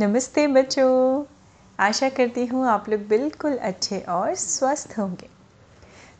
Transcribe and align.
नमस्ते 0.00 0.46
बच्चों। 0.46 1.24
आशा 1.78 2.08
करती 2.08 2.44
हूँ 2.46 2.66
आप 2.68 2.88
लोग 2.88 3.00
बिल्कुल 3.08 3.56
अच्छे 3.56 3.98
और 4.00 4.34
स्वस्थ 4.34 4.94
होंगे। 4.98 5.28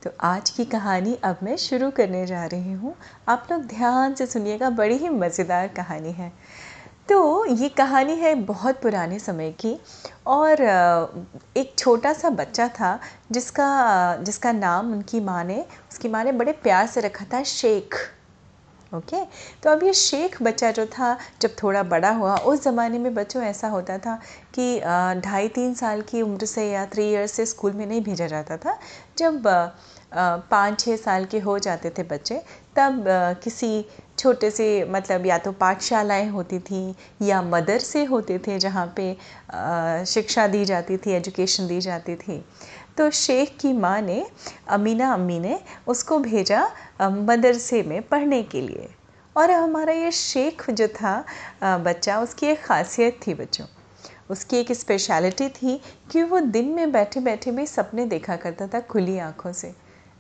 तो 0.03 0.11
आज 0.21 0.51
की 0.51 0.65
कहानी 0.65 1.15
अब 1.25 1.39
मैं 1.43 1.57
शुरू 1.57 1.91
करने 1.91 2.25
जा 2.27 2.45
रही 2.47 2.73
हूँ। 2.73 2.95
आप 3.29 3.47
लोग 3.53 3.65
ध्यान 3.67 4.15
से 4.15 4.27
सुनिएगा, 4.27 4.71
बड़ी 4.71 4.97
ही 4.97 5.09
मज़ेदार 5.09 5.69
कहानी 5.69 6.13
है। 6.13 6.31
तो 7.09 7.47
ये 7.47 7.69
कहानी 7.69 8.17
है 8.17 8.35
बहुत 8.35 8.83
पुराने 8.83 9.19
समय 9.19 9.51
की 9.61 9.77
और 10.27 10.63
एक 11.57 11.75
छोटा 11.79 12.13
सा 12.13 12.31
बच्चा 12.31 12.69
था 12.71 12.99
जिसका 13.31 14.17
जिसका 14.17 14.53
नाम 14.53 14.93
उनकी 14.93 15.21
माँ 15.21 15.45
ने, 15.45 15.65
उसकी 15.91 16.09
माँ 16.09 16.25
ने 16.25 16.33
बड़े 16.33 16.53
प्यार 16.53 16.87
से 16.87 17.01
रखा 17.01 17.25
था 17.33 17.43
शेख। 17.43 17.95
ओके 18.93 19.25
तो 19.63 19.71
अब 19.71 19.83
ये 19.85 19.93
शेख 19.93 20.43
बच्चा 20.43 20.71
जो 20.71 20.85
था, 20.87 21.17
जब 21.41 21.55
थोड़ा 21.63 21.83
बड़ा 21.83 22.11
हुआ, 22.11 22.37
उस 22.37 22.63
ज़माने 22.65 22.99
में 22.99 23.15
बच्चों 23.15 23.43
ऐसा 23.43 23.69
होता 23.69 23.99
था 23.99 24.19
कि 24.55 24.81
ढाई 25.21 25.49
तीन 25.49 25.75
साल 25.75 26.01
की 26.03 26.23
उम्र 26.23 26.47
से 26.47 26.71
या 26.71 26.85
थ्री 26.87 27.09
ईयर्स 27.11 27.33
से 27.33 27.47
स्कूल 27.47 27.73
में 27.73 27.87
नहीं 27.87 28.01
भेजा 28.03 28.27
जाता 28.27 28.57
था। 28.57 28.79
जब 29.19 29.43
पाँच 30.15 30.81
छः 30.81 30.97
साल 30.97 31.25
के 31.25 31.39
हो 31.41 31.59
जाते 31.59 31.91
थे 31.91 32.03
बच्चे, 32.05 32.43
तब 32.77 33.05
किसी 33.45 33.85
छोटे 34.19 34.51
से 34.51 34.67
मतलब 34.91 35.27
या 35.27 35.39
तो 35.39 35.53
पाठशालाएँ 35.53 36.29
होती 36.31 36.59
थी 36.61 36.95
या 37.23 37.41
मदरसे 37.43 38.05
होते 38.05 38.39
थे 38.39 38.59
जहाँ 38.59 38.93
पे 38.97 40.05
शिक्षा 40.07 40.47
दी 40.47 40.65
जाती 40.65 40.97
थी 40.97 41.13
एजुकेशन 41.13 41.67
दी 41.69 41.81
जाती 41.81 42.17
थी। 42.17 42.45
तो 42.99 43.11
शेख 43.11 43.57
की 43.61 43.73
माँ 43.73 44.01
ने, 44.03 44.25
अमीना 44.69 45.13
अम्मी 45.13 45.39
ने 45.41 45.59
उसको 45.87 46.19
भेजा 46.19 46.65
मदरसे 47.03 47.83
में 47.83 48.01
पढ़ने 48.03 48.43
के 48.45 48.61
लिए। 48.61 48.89
और 49.37 49.51
हमारा 49.51 49.93
ये 49.93 50.11
शेख 50.13 50.71
जो 50.71 50.89
था 50.91 51.25
बच्चा 51.63 52.19
उसकी 52.21 52.47
एक 52.47 52.63
ख़ासियत 52.63 53.21
थी 53.27 53.35
बच्चों। 53.35 53.67
उसकी 54.31 54.57
एक 54.57 54.73
स्पेशलिटी 54.73 55.49
थी 55.51 55.81
कि 56.11 56.23
वो 56.23 56.41
दिन 56.41 56.69
में 56.69 56.93
बैठे 56.93 57.21
बैठे 57.21 57.51
भी 57.51 57.67
सपने 57.67 58.05
देखा 58.07 58.37
करता 58.37 58.67
था 58.67 58.81
खुली 58.83 59.19
आँखों 59.19 59.53
से। 59.53 59.75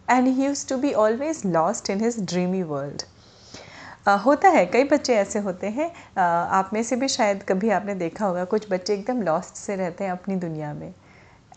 And 0.09 0.27
he 0.29 0.45
used 0.45 0.69
to 0.69 0.77
be 0.77 0.93
always 0.95 1.43
lost 1.47 1.91
in 1.91 2.01
his 2.01 2.21
dreamy 2.23 2.63
world 2.63 3.03
होता 4.25 4.49
है 4.49 4.65
कई 4.67 4.85
बच्चे 4.85 5.15
ऐसे 5.15 5.39
होते 5.39 5.67
हैं 5.67 5.89
uh, 5.89 5.95
आप 6.17 6.71
में 6.73 6.83
से 6.83 6.97
भी 6.97 7.09
शायद 7.09 7.43
कभी 7.43 7.71
आपने 7.71 7.95
देखा 7.95 8.27
होगा 8.27 8.45
कुछ 8.45 8.67
बच्चे 8.71 8.95
एकदम 8.95 9.23
लॉस्ट 9.23 9.55
से 9.57 9.77
रहते 9.77 10.05
हैं 10.05 10.11
अपनी 10.13 10.37
दुनिया 10.37 10.73
में। 10.75 10.93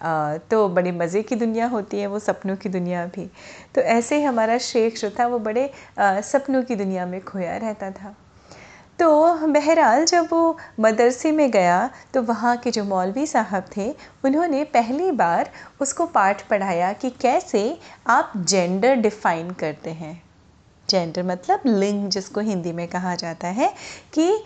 तो 0.01 0.67
बड़े 0.69 0.91
मज़े 0.93 1.21
की 1.23 1.35
दुनिया 1.35 1.67
होती 1.67 1.99
है, 1.99 2.07
वो 2.07 2.19
सपनों 2.19 2.55
की 2.55 2.69
दुनिया 2.69 3.05
भी। 3.07 3.29
तो 3.75 3.81
ऐसे 3.81 4.17
ही 4.17 4.23
हमारा 4.23 4.57
शेख 4.59 4.99
जो 4.99 5.09
था, 5.09 5.27
वो 5.27 5.39
बड़े 5.39 5.69
सपनों 5.99 6.63
की 6.63 6.75
दुनिया 6.75 7.05
में 7.05 7.23
खोया 7.23 7.57
रहता 7.57 7.91
था। 7.91 8.15
तो 8.99 9.07
बहरहाल 9.47 10.05
जब 10.05 10.27
वो 10.31 10.57
मदरसे 10.79 11.31
में 11.31 11.49
गया 11.51 11.89
तो 12.13 12.21
वहाँ 12.23 12.55
के 12.57 12.71
जो 12.71 12.83
मौलवी 12.83 13.25
साहब 13.27 13.65
थे, 13.75 13.89
उन्होंने 14.25 14.63
पहली 14.65 15.11
बार 15.13 15.49
उसको 15.81 16.05
पाठ 16.07 16.47
पढ़ाया 16.49 16.91
कि 16.93 17.09
कैसे 17.21 17.77
आप 18.07 18.31
जेंडर 18.37 18.95
डिफ़ाइन 18.97 19.51
करते 19.53 19.89
हैं। 19.91 20.21
जेंडर 20.89 21.23
मतलब 21.23 21.61
लिंग, 21.67 22.07
जिसको 22.09 22.41
हिंदी 22.41 22.71
में 22.71 22.87
कहा 22.87 23.15
जाता 23.15 23.47
है, 23.49 23.73
कि 24.13 24.43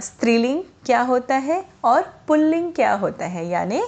स्त्रीलिंग 0.00 0.62
क्या 0.86 1.00
होता 1.02 1.34
है 1.36 1.64
और 1.84 2.02
पुल्लिंग 2.28 2.72
क्या 2.72 2.92
होता 2.94 3.26
है। 3.26 3.46
यानी 3.48 3.82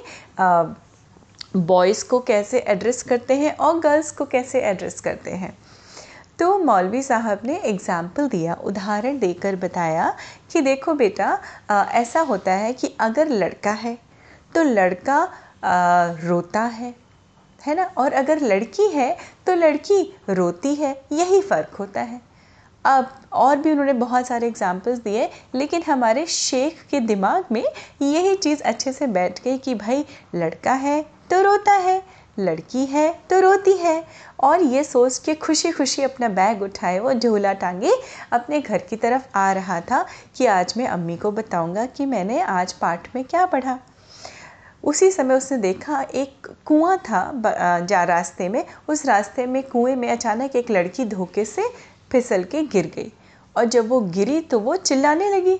बॉयज़ 1.56 2.04
को 2.04 2.20
कैसे 2.20 2.58
एड्रेस 2.58 3.02
करते 3.02 3.34
हैं 3.34 3.56
और 3.56 3.78
गर्ल्स 3.80 4.10
को 4.10 4.24
कैसे 4.24 4.60
एड्रेस 4.60 5.00
करते 5.00 5.30
हैं। 5.32 5.56
तो 6.38 6.58
मौलवी 6.58 7.02
साहब 7.02 7.40
ने 7.44 7.56
एग्ज़ाम्पल 7.58 8.28
दिया 8.28 8.54
उदाहरण 8.64 9.18
देकर 9.18 9.56
बताया 9.56 10.14
कि 10.52 10.60
देखो 10.60 10.94
बेटा 10.94 11.38
आ, 11.70 11.82
ऐसा 11.84 12.20
होता 12.22 12.52
है 12.52 12.72
कि 12.72 12.94
अगर 13.00 13.28
लड़का 13.28 13.72
है 13.72 13.96
तो 14.54 14.62
लड़का 14.64 15.16
आ, 15.64 16.06
रोता 16.24 16.62
है 16.62 16.94
है 17.60 17.74
ना? 17.74 17.84
और 17.98 18.12
अगर 18.12 18.40
लड़की 18.42 18.88
है 18.90 19.16
तो 19.46 19.54
लड़की 19.54 20.02
रोती 20.30 20.74
है 20.74 20.90
यही 21.12 21.40
फ़र्क 21.40 21.74
होता 21.78 22.00
है। 22.02 22.20
अब 22.84 23.08
और 23.34 23.56
भी 23.56 23.70
उन्होंने 23.70 23.92
बहुत 23.94 24.26
सारे 24.26 24.46
एग्जाम्पल्स 24.46 24.98
दिए 24.98 25.28
लेकिन 25.54 25.82
हमारे 25.82 26.26
शेख 26.26 26.86
के 26.90 27.00
दिमाग 27.02 27.44
में 27.52 27.64
यही 28.02 28.34
चीज़ 28.36 28.62
अच्छे 28.62 28.92
से 28.92 29.06
बैठ 29.08 29.42
गई 29.44 29.58
कि 29.58 29.74
भाई 29.74 30.04
लड़का 30.34 30.72
है 30.74 31.04
तो 31.30 31.40
रोता 31.42 31.72
है, 31.72 32.02
लड़की 32.38 32.84
है 32.86 33.08
तो 33.30 33.40
रोती 33.40 33.72
है। 33.72 34.04
और 34.40 34.62
ये 34.62 34.82
सोच 34.84 35.18
के 35.18 35.34
खुशी 35.36 35.70
खुशी 35.72 36.02
अपना 36.02 36.28
बैग 36.30 36.62
उठाए 36.62 36.98
वो 36.98 37.12
झोला 37.12 37.52
टांगे। 37.54 37.92
अपने 38.32 38.60
घर 38.60 38.78
की 38.80 38.96
तरफ़ 38.96 39.26
आ 39.34 39.50
रहा 39.52 39.80
था 39.80 40.04
कि 40.36 40.46
आज 40.46 40.74
मैं 40.76 40.86
अम्मी 40.88 41.16
को 41.16 41.30
बताऊँगा 41.32 41.86
कि 41.86 42.06
मैंने 42.06 42.40
आज 42.40 42.72
पाठ 42.72 43.08
में 43.14 43.24
क्या 43.24 43.44
पढ़ा। 43.46 43.78
उसी 44.84 45.10
समय 45.10 45.34
उसने 45.34 45.58
देखा 45.58 46.00
एक 46.14 46.48
कुआँ 46.66 46.96
था 47.00 47.30
जा 47.82 48.02
रास्ते 48.04 48.48
में। 48.48 48.64
उस 48.88 49.04
रास्ते 49.06 49.46
में 49.46 49.62
कुएँ 49.62 49.94
में 49.96 50.08
अचानक 50.08 50.56
एक 50.56 50.70
लड़की 50.70 51.04
धोखे 51.06 51.44
से 51.44 51.68
फिसल 52.12 52.44
के 52.44 52.62
गिर 52.64 52.92
गई। 52.96 53.12
और 53.56 53.64
जब 53.64 53.88
वो 53.88 54.00
गिरी 54.00 54.40
तो 54.40 54.58
वो 54.60 54.76
चिल्लाने 54.76 55.30
लगी। 55.30 55.58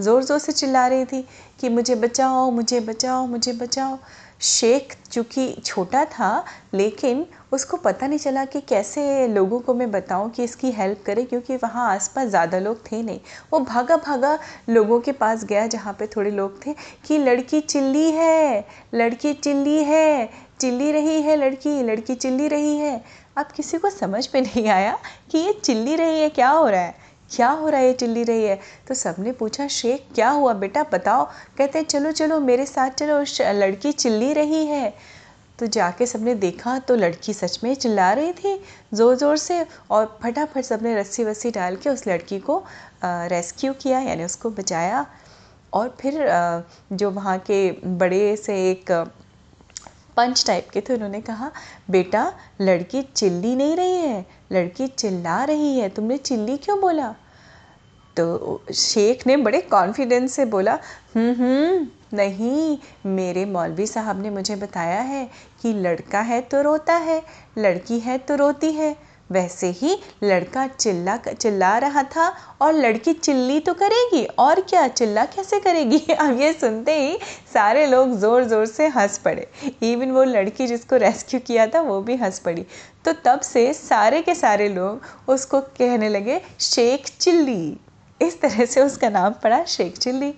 ज़ोर 0.00 0.22
ज़ोर 0.22 0.38
से 0.38 0.52
चिल्ला 0.52 0.86
रही 0.86 1.04
थी 1.04 1.20
कि 1.60 1.68
मुझे 1.68 1.94
बचाओ 1.94 2.50
मुझे 2.50 2.80
बचाओ 2.80 3.26
मुझे 3.26 3.52
बचाओ। 3.52 3.98
शेख 4.44 4.94
चूँकि 5.10 5.46
छोटा 5.64 6.04
था, 6.04 6.44
लेकिन 6.74 7.24
उसको 7.52 7.76
पता 7.76 8.06
नहीं 8.06 8.18
चला 8.18 8.44
कि 8.44 8.60
कैसे 8.60 9.26
लोगों 9.28 9.60
को 9.60 9.74
मैं 9.74 9.90
बताऊँ 9.90 10.30
कि 10.30 10.44
इसकी 10.44 10.70
हेल्प 10.72 11.02
करें, 11.06 11.24
क्योंकि 11.26 11.56
वहाँ 11.56 11.88
आसपास 11.90 12.28
ज़्यादा 12.28 12.58
लोग 12.58 12.80
थे 12.90 13.02
नहीं। 13.02 13.20
वो 13.52 13.60
भागा 13.60 13.96
भागा 13.96 14.38
लोगों 14.68 15.00
के 15.00 15.12
पास 15.14 15.44
गया 15.44 15.66
जहाँ 15.66 15.92
पे 15.98 16.06
थोड़े 16.06 16.30
लोग 16.30 16.58
थे 16.66 16.74
कि 17.06 17.18
लड़की 17.18 17.60
चिल्ली 17.60 18.10
है, 18.10 18.66
लड़की 18.94 19.32
चिल्ली 19.34 19.82
है, 19.84 20.28
चिल्ली 20.60 20.90
रही 20.92 21.20
है 21.22 21.36
लड़की 21.36 21.82
लड़की 21.82 22.14
चिल्ली 22.14 22.48
रही 22.48 22.76
है। 22.76 23.00
अब 23.36 23.46
किसी 23.46 23.78
को 23.78 23.90
समझ 23.90 24.28
में 24.34 24.40
नहीं 24.42 24.68
आया 24.68 24.98
कि 25.30 25.38
ये 25.38 25.52
चिल्ली 25.54 25.96
रही 25.96 26.20
है, 26.20 26.28
क्या 26.30 26.48
हो 26.50 26.68
रहा 26.68 26.80
है? 26.80 27.03
क्या 27.30 27.48
हो 27.50 27.68
रहा 27.68 27.80
है, 27.80 27.86
ये 27.86 27.92
चिल्ली 27.94 28.22
रही 28.24 28.44
है? 28.44 28.58
तो 28.88 28.94
सबने 28.94 29.32
पूछा, 29.32 29.66
शेख, 29.68 30.06
क्या 30.14 30.28
हुआ 30.30 30.52
बेटा? 30.54 30.82
बताओ। 30.92 31.24
कहते 31.58 31.78
हैं, 31.78 31.86
चलो 31.86 32.12
चलो, 32.12 32.38
मेरे 32.40 32.66
साथ 32.66 32.90
चलो 32.92 33.52
लड़की 33.54 33.92
चिल्ली 33.94 34.32
रही 34.32 34.64
है। 34.66 34.92
तो 35.58 35.66
जाके 35.68 36.06
सबने 36.06 36.34
देखा 36.36 36.78
तो 36.78 36.94
लड़की 36.96 37.32
सच 37.32 37.58
में 37.64 37.74
चिल्ला 37.74 38.12
रही 38.12 38.32
थी 38.34 38.58
ज़ोर 38.94 39.14
ज़ोर 39.16 39.36
से, 39.36 39.64
और 39.90 40.18
फटाफट 40.22 40.64
सबने 40.64 40.94
रस्सी 40.96 41.24
वस्सी 41.24 41.50
डाल 41.50 41.76
के 41.76 41.90
उस 41.90 42.06
लड़की 42.08 42.38
को 42.40 42.62
रेस्क्यू 43.04 43.72
किया, 43.72 44.00
यानी 44.00 44.24
उसको 44.24 44.50
बचाया। 44.52 45.06
और 45.72 45.96
फिर 46.00 46.26
जो 46.92 47.10
वहाँ 47.10 47.38
के 47.40 47.70
बड़े 47.98 48.36
से 48.36 48.54
एक 48.70 48.90
पंच 50.16 50.44
टाइप 50.46 50.68
के 50.70 50.80
थे, 50.80 50.94
उन्होंने 50.94 51.20
कहा, 51.20 51.50
बेटा, 51.90 52.32
लड़की 52.60 53.02
चिल्ली 53.04 53.54
नहीं 53.56 53.76
रही 53.76 53.96
है। 53.96 54.24
लड़की 54.52 54.86
चिल्ला 54.86 55.44
रही 55.44 55.78
है, 55.78 55.88
तुमने 55.88 56.16
चिल्ली 56.16 56.56
क्यों 56.56 56.80
बोला? 56.80 57.14
तो 58.16 58.64
शेख 58.74 59.26
ने 59.26 59.36
बड़े 59.36 59.60
कॉन्फिडेंस 59.60 60.32
से 60.32 60.44
बोला 60.44 60.78
हम्म 61.16 61.32
हम्म 61.34 61.86
नहीं, 62.16 62.78
मेरे 63.06 63.44
मौलवी 63.44 63.86
साहब 63.86 64.22
ने 64.22 64.30
मुझे 64.30 64.56
बताया 64.56 65.00
है 65.00 65.30
कि 65.62 65.72
लड़का 65.72 66.20
है 66.20 66.40
तो 66.40 66.62
रोता 66.62 66.94
है, 66.94 67.22
लड़की 67.58 67.98
है 67.98 68.18
तो 68.18 68.34
रोती 68.34 68.72
है। 68.72 68.96
वैसे 69.30 69.66
ही 69.70 69.96
लड़का 70.24 70.66
चिल्ला 70.66 71.16
चिल्ला 71.16 71.76
रहा 71.78 72.02
था, 72.02 72.28
और 72.62 72.72
लड़की 72.72 73.12
चिल्ली 73.12 73.60
तो 73.60 73.74
करेगी, 73.74 74.24
और 74.24 74.60
क्या 74.60 74.86
चिल्ला 74.88 75.24
कैसे 75.24 75.60
करेगी? 75.60 75.98
अब 76.10 76.40
ये 76.40 76.52
सुनते 76.52 76.98
ही 77.00 77.18
सारे 77.54 77.86
लोग 77.86 78.16
ज़ोर 78.18 78.44
ज़ोर 78.44 78.66
से 78.66 78.86
हंस 78.88 79.18
पड़े। 79.18 79.48
इवन 79.82 80.10
वो 80.10 80.24
लड़की 80.24 80.66
जिसको 80.66 80.96
रेस्क्यू 80.96 81.40
किया 81.40 81.66
था, 81.66 81.80
वो 81.80 82.00
भी 82.00 82.16
हंस 82.16 82.38
पड़ी। 82.38 82.66
तो 83.04 83.12
तब 83.24 83.40
से 83.40 83.72
सारे 83.74 84.22
के 84.22 84.34
सारे 84.34 84.68
लोग 84.68 85.30
उसको 85.30 85.60
कहने 85.60 86.08
लगे, 86.08 86.40
शेख 86.60 87.06
चिल्ली। 87.20 87.76
इस 88.20 88.40
तरह 88.40 88.64
से 88.64 88.80
उसका 88.80 89.08
नाम 89.08 89.32
पड़ा, 89.32 89.64
शेख 89.64 89.98
चिल्ली। 89.98 90.34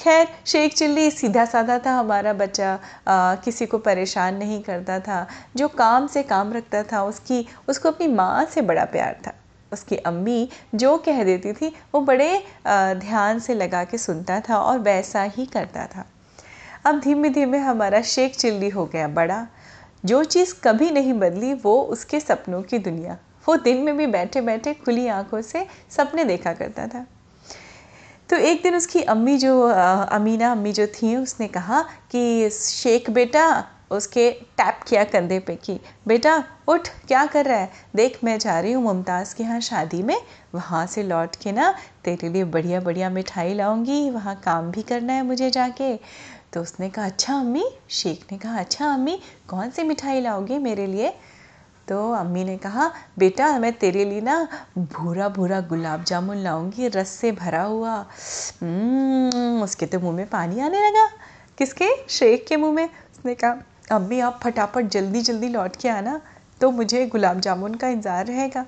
खैर 0.00 0.28
शेख 0.46 0.74
चिल्ली 0.74 1.10
सीधा 1.10 1.44
साधा 1.44 1.78
था 1.78 1.92
हमारा 1.92 2.32
बच्चा 2.32 2.72
आ, 3.08 3.34
किसी 3.34 3.66
को 3.66 3.78
परेशान 3.78 4.36
नहीं 4.36 4.62
करता 4.62 4.98
था। 5.00 5.26
जो 5.56 5.68
काम 5.68 6.06
से 6.06 6.22
काम 6.22 6.52
रखता 6.52 6.82
था 6.82 7.02
उसकी 7.04 7.46
उसको 7.68 7.90
अपनी 7.90 8.06
माँ 8.06 8.44
से 8.44 8.62
बड़ा 8.62 8.84
प्यार 8.84 9.20
था। 9.26 9.32
उसकी 9.72 9.96
अम्मी 9.96 10.48
जो 10.74 10.96
कह 10.96 11.24
देती 11.24 11.52
थी 11.52 11.74
वो 11.94 12.00
बड़े 12.00 12.44
आ, 12.66 12.94
ध्यान 12.94 13.38
से 13.38 13.54
लगा 13.54 13.84
के 13.84 13.98
सुनता 13.98 14.40
था 14.40 14.58
और 14.58 14.78
वैसा 14.78 15.22
ही 15.22 15.46
करता 15.46 15.86
था। 15.86 16.06
अब 16.86 17.00
धीमे 17.00 17.28
धीमे 17.28 17.58
हमारा 17.58 18.02
शेख 18.02 18.36
चिल्ली 18.36 18.68
हो 18.68 18.86
गया 18.86 19.08
बड़ा। 19.08 19.46
जो 20.04 20.24
चीज़ 20.24 20.54
कभी 20.64 20.90
नहीं 20.90 21.12
बदली 21.12 21.54
वो 21.54 21.80
उसके 21.82 22.20
सपनों 22.20 22.62
की 22.62 22.78
दुनिया। 22.78 23.18
वो 23.48 23.56
दिन 23.56 23.82
में 23.82 23.96
भी 23.96 24.06
बैठे 24.06 24.40
बैठे 24.40 24.74
खुली 24.74 25.06
आँखों 25.08 25.40
से 25.42 25.66
सपने 25.90 26.24
देखा 26.24 26.52
करता 26.52 26.86
था। 26.86 27.06
तो 28.30 28.36
एक 28.36 28.62
दिन 28.62 28.74
उसकी 28.76 29.02
अम्मी 29.02 29.38
जो 29.38 29.62
अमीना 30.10 30.52
अम्मी 30.52 30.72
जो 30.72 30.86
थी, 30.86 31.16
उसने 31.16 31.48
कहा 31.48 31.82
कि, 31.82 32.50
शेख 32.50 33.10
बेटा, 33.10 33.64
उसके 33.90 34.30
टैप 34.30 34.80
किया 34.88 35.04
कंधे 35.04 35.38
पे 35.38 35.56
कि 35.56 35.80
बेटा, 36.08 36.44
उठ, 36.68 36.88
क्या 36.88 37.26
कर 37.26 37.44
रहा 37.44 37.58
है? 37.58 37.72
देख, 37.96 38.18
मैं 38.24 38.38
जा 38.38 38.60
रही 38.60 38.72
हूँ 38.72 38.82
मुमताज़ 38.84 39.34
के 39.34 39.42
यहाँ 39.42 39.60
शादी 39.60 40.02
में। 40.02 40.16
वहाँ 40.54 40.86
से 40.86 41.02
लौट 41.02 41.36
के 41.36 41.52
ना, 41.52 41.74
तेरे 42.04 42.28
लिए 42.28 42.44
बढ़िया 42.44 42.80
बढ़िया 42.80 43.10
मिठाई 43.10 43.54
लाऊँगी। 43.54 44.10
वहाँ 44.10 44.34
काम 44.44 44.70
भी 44.70 44.82
करना 44.82 45.12
है 45.12 45.22
मुझे 45.22 45.50
जाके। 45.50 45.96
तो 46.52 46.60
उसने 46.62 46.88
कहा 46.90 47.04
अच्छा 47.04 47.34
अम्मी? 47.34 47.64
शेख 47.90 48.26
ने 48.32 48.38
कहा 48.38 48.58
अच्छा 48.58 48.92
अम्मी, 48.94 49.20
कौन 49.48 49.70
सी 49.70 49.82
मिठाई 49.82 50.20
लाओगी 50.20 50.58
मेरे 50.58 50.86
लिए? 50.86 51.14
तो 51.88 52.00
अम्मी 52.12 52.44
ने 52.44 52.56
कहा 52.56 52.90
बेटा 53.18 53.58
मैं 53.58 53.72
तेरे 53.72 54.04
लिए 54.04 54.20
ना 54.20 54.36
भूरा 54.78 55.28
भूरा 55.28 55.60
गुलाब 55.68 56.04
जामुन 56.04 56.36
लाऊँगी 56.36 56.88
रस 56.88 57.08
से 57.10 57.32
भरा 57.32 57.62
हुआ। 57.62 57.94
हम्म, 58.62 59.62
उसके 59.62 59.86
तो 59.86 60.00
मुँह 60.00 60.16
में 60.16 60.26
पानी 60.28 60.60
आने 60.60 60.86
लगा। 60.86 61.06
किसके? 61.58 61.88
शेख 62.08 62.44
के 62.48 62.56
मुँह 62.56 62.72
में? 62.72 62.84
उसने 62.84 63.34
कहा 63.34 63.96
अम्मी 63.96 64.20
आप 64.20 64.40
फटाफट 64.42 64.88
जल्दी 64.88 65.20
जल्दी 65.22 65.48
लौट 65.48 65.76
के 65.76 65.88
आना 65.88 66.20
तो 66.60 66.70
मुझे 66.70 67.06
गुलाब 67.06 67.40
जामुन 67.40 67.74
का 67.74 67.88
इंतज़ार 67.88 68.26
रहेगा। 68.26 68.64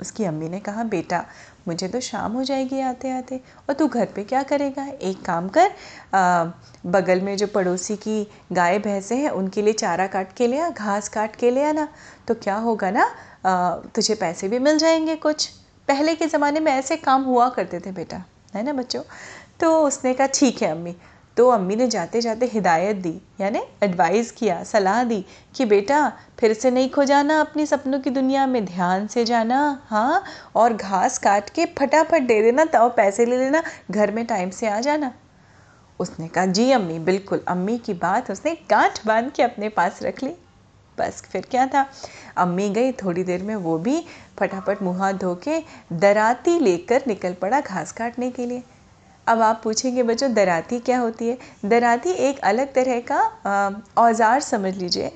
उसकी 0.00 0.24
अम्मी 0.24 0.48
ने 0.48 0.60
कहा 0.60 0.84
बेटा 0.84 1.24
मुझे 1.68 1.88
तो 1.88 2.00
शाम 2.00 2.32
हो 2.32 2.42
जाएगी 2.44 2.80
आते 2.80 3.10
आते 3.10 3.40
और 3.68 3.74
तू 3.74 3.86
घर 3.88 4.06
पे 4.06 4.24
क्या 4.24 4.42
करेगा? 4.42 4.86
एक 4.86 5.22
काम 5.24 5.48
कर 5.48 5.70
आ, 6.14 6.44
बगल 6.86 7.20
में 7.20 7.36
जो 7.36 7.46
पड़ोसी 7.46 7.96
की 7.96 8.26
गाय 8.52 8.78
भैंसे 8.78 9.16
हैं 9.16 9.30
उनके 9.30 9.62
लिए 9.62 9.72
चारा 9.72 10.06
काट 10.06 10.32
के 10.36 10.46
ले 10.46 10.58
आ 10.60 10.68
घास 10.70 11.08
काट 11.08 11.36
के 11.36 11.50
ले 11.50 11.64
आना। 11.64 11.88
तो 12.28 12.34
क्या 12.34 12.56
होगा 12.56 12.90
ना 12.90 13.04
आ, 13.46 13.76
तुझे 13.94 14.14
पैसे 14.14 14.48
भी 14.48 14.58
मिल 14.58 14.78
जाएँगे 14.78 15.16
कुछ। 15.16 15.46
पहले 15.88 16.14
के 16.14 16.26
ज़माने 16.26 16.60
में 16.60 16.72
ऐसे 16.72 16.96
काम 16.96 17.22
हुआ 17.22 17.48
करते 17.48 17.80
थे 17.80 17.92
बेटा 17.92 18.24
है 18.54 18.62
ना 18.62 18.72
बच्चों? 18.72 19.02
तो 19.60 19.70
उसने 19.86 20.14
कहा 20.14 20.26
ठीक 20.34 20.62
है 20.62 20.70
अम्मी 20.70 20.96
तो 21.36 21.48
अम्मी 21.48 21.76
ने 21.76 21.86
जाते 21.86 22.20
जाते 22.20 22.46
हिदायत 22.46 22.96
दी, 22.96 23.20
यानी 23.40 23.60
एडवाइस 23.82 24.30
किया, 24.30 24.62
सलाह 24.64 25.04
दी 25.04 25.24
कि 25.56 25.64
बेटा, 25.64 26.12
फिर 26.38 26.54
से 26.54 26.70
नहीं 26.70 26.90
खो 26.90 27.04
जाना 27.04 27.40
अपनी 27.40 27.66
सपनों 27.66 28.00
की 28.00 28.10
दुनिया 28.10 28.46
में, 28.46 28.64
ध्यान 28.64 29.06
से 29.06 29.24
जाना 29.24 29.82
हाँ 29.86 30.24
और 30.54 30.72
घास 30.72 31.18
काट 31.18 31.50
के 31.50 31.66
फटाफट 31.78 32.22
दे 32.22 32.42
देना, 32.42 32.64
तब 32.64 32.94
पैसे 32.96 33.26
ले 33.26 33.36
लेना, 33.36 33.62
घर 33.90 34.10
में 34.10 34.26
टाइम 34.26 34.50
से 34.50 34.68
आ 34.68 34.80
जाना। 34.80 35.12
उसने 36.00 36.28
कहा, 36.28 36.46
जी 36.46 36.70
अम्मी, 36.70 36.98
बिल्कुल, 36.98 37.44
अम्मी 37.48 37.78
की 37.78 37.94
बात 37.94 38.30
उसने 38.30 38.54
गांठ 38.70 39.06
बाँध 39.06 39.30
के 39.32 39.42
अपने 39.42 39.68
पास 39.68 40.02
रख 40.02 40.22
ली। 40.22 40.30
बस, 40.98 41.22
फिर 41.22 41.46
क्या 41.50 41.66
था? 41.66 41.86
अम्मी 42.36 42.68
गई, 42.70 42.92
थोड़ी 42.92 43.24
देर 43.24 43.42
में 43.42 43.54
वो 43.56 43.78
भी 43.78 44.04
फटाफट 44.38 44.82
मुँह 44.82 44.98
हाथ 44.98 45.12
धो 45.12 45.34
के 45.34 45.62
दराती 45.92 46.58
लेकर 46.58 47.02
निकल 47.06 47.34
पड़ा 47.34 47.60
घास 47.60 47.92
काटने 47.92 48.30
के 48.30 48.46
लिए। 48.46 48.62
अब 49.30 49.40
आप 49.40 49.60
पूछेंगे 49.64 50.02
बच्चों 50.02 50.32
दराती 50.34 50.78
क्या 50.80 50.98
होती 50.98 51.28
है? 51.28 51.36
दराती 51.64 52.10
एक 52.20 52.38
अलग 52.44 52.72
तरह 52.74 53.00
का 53.10 53.18
औज़ार 53.98 54.40
समझ 54.40 54.74
लीजिए 54.76 55.10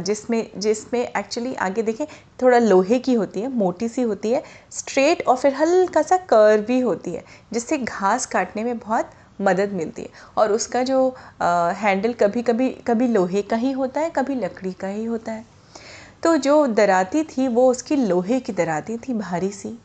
जिसमें 0.00 0.50
जिसमें 0.56 1.00
एक्चुअली 1.00 1.54
आगे 1.56 1.82
देखें 1.82 2.04
थोड़ा 2.42 2.58
लोहे 2.58 2.98
की 2.98 3.14
होती 3.14 3.40
है 3.40 3.48
मोटी 3.54 3.88
सी 3.88 4.02
होती 4.02 4.30
है 4.30 4.42
स्ट्रेट 4.72 5.26
और 5.28 5.36
फिर 5.36 5.54
हल्का 5.54 6.02
सा 6.02 6.16
कर्व 6.28 6.62
भी 6.64 6.78
होती 6.80 7.12
है 7.12 7.24
जिससे 7.52 7.78
घास 7.78 8.26
काटने 8.26 8.64
में 8.64 8.78
बहुत 8.78 9.10
मदद 9.40 9.72
मिलती 9.72 10.02
है। 10.02 10.08
और 10.38 10.52
उसका 10.52 10.82
जो 10.82 11.08
आ, 11.42 11.70
हैंडल 11.72 12.12
कभी 12.12 12.42
कभी 12.42 12.68
कभी 12.86 13.08
लोहे 13.08 13.42
का 13.42 13.56
ही 13.56 13.72
होता 13.72 14.00
है 14.00 14.10
कभी 14.10 14.34
लकड़ी 14.34 14.72
का 14.72 14.88
ही 14.88 15.04
होता 15.04 15.32
है। 15.32 15.44
तो 16.22 16.36
जो 16.38 16.66
दराती 16.68 17.22
थी 17.26 17.48
वो 17.48 17.68
उसकी 17.70 17.96
लोहे 17.98 18.38
की 18.40 18.52
दराती 18.52 18.96
थी 18.98 19.14
भारी 19.14 19.50
सी। 19.52 19.76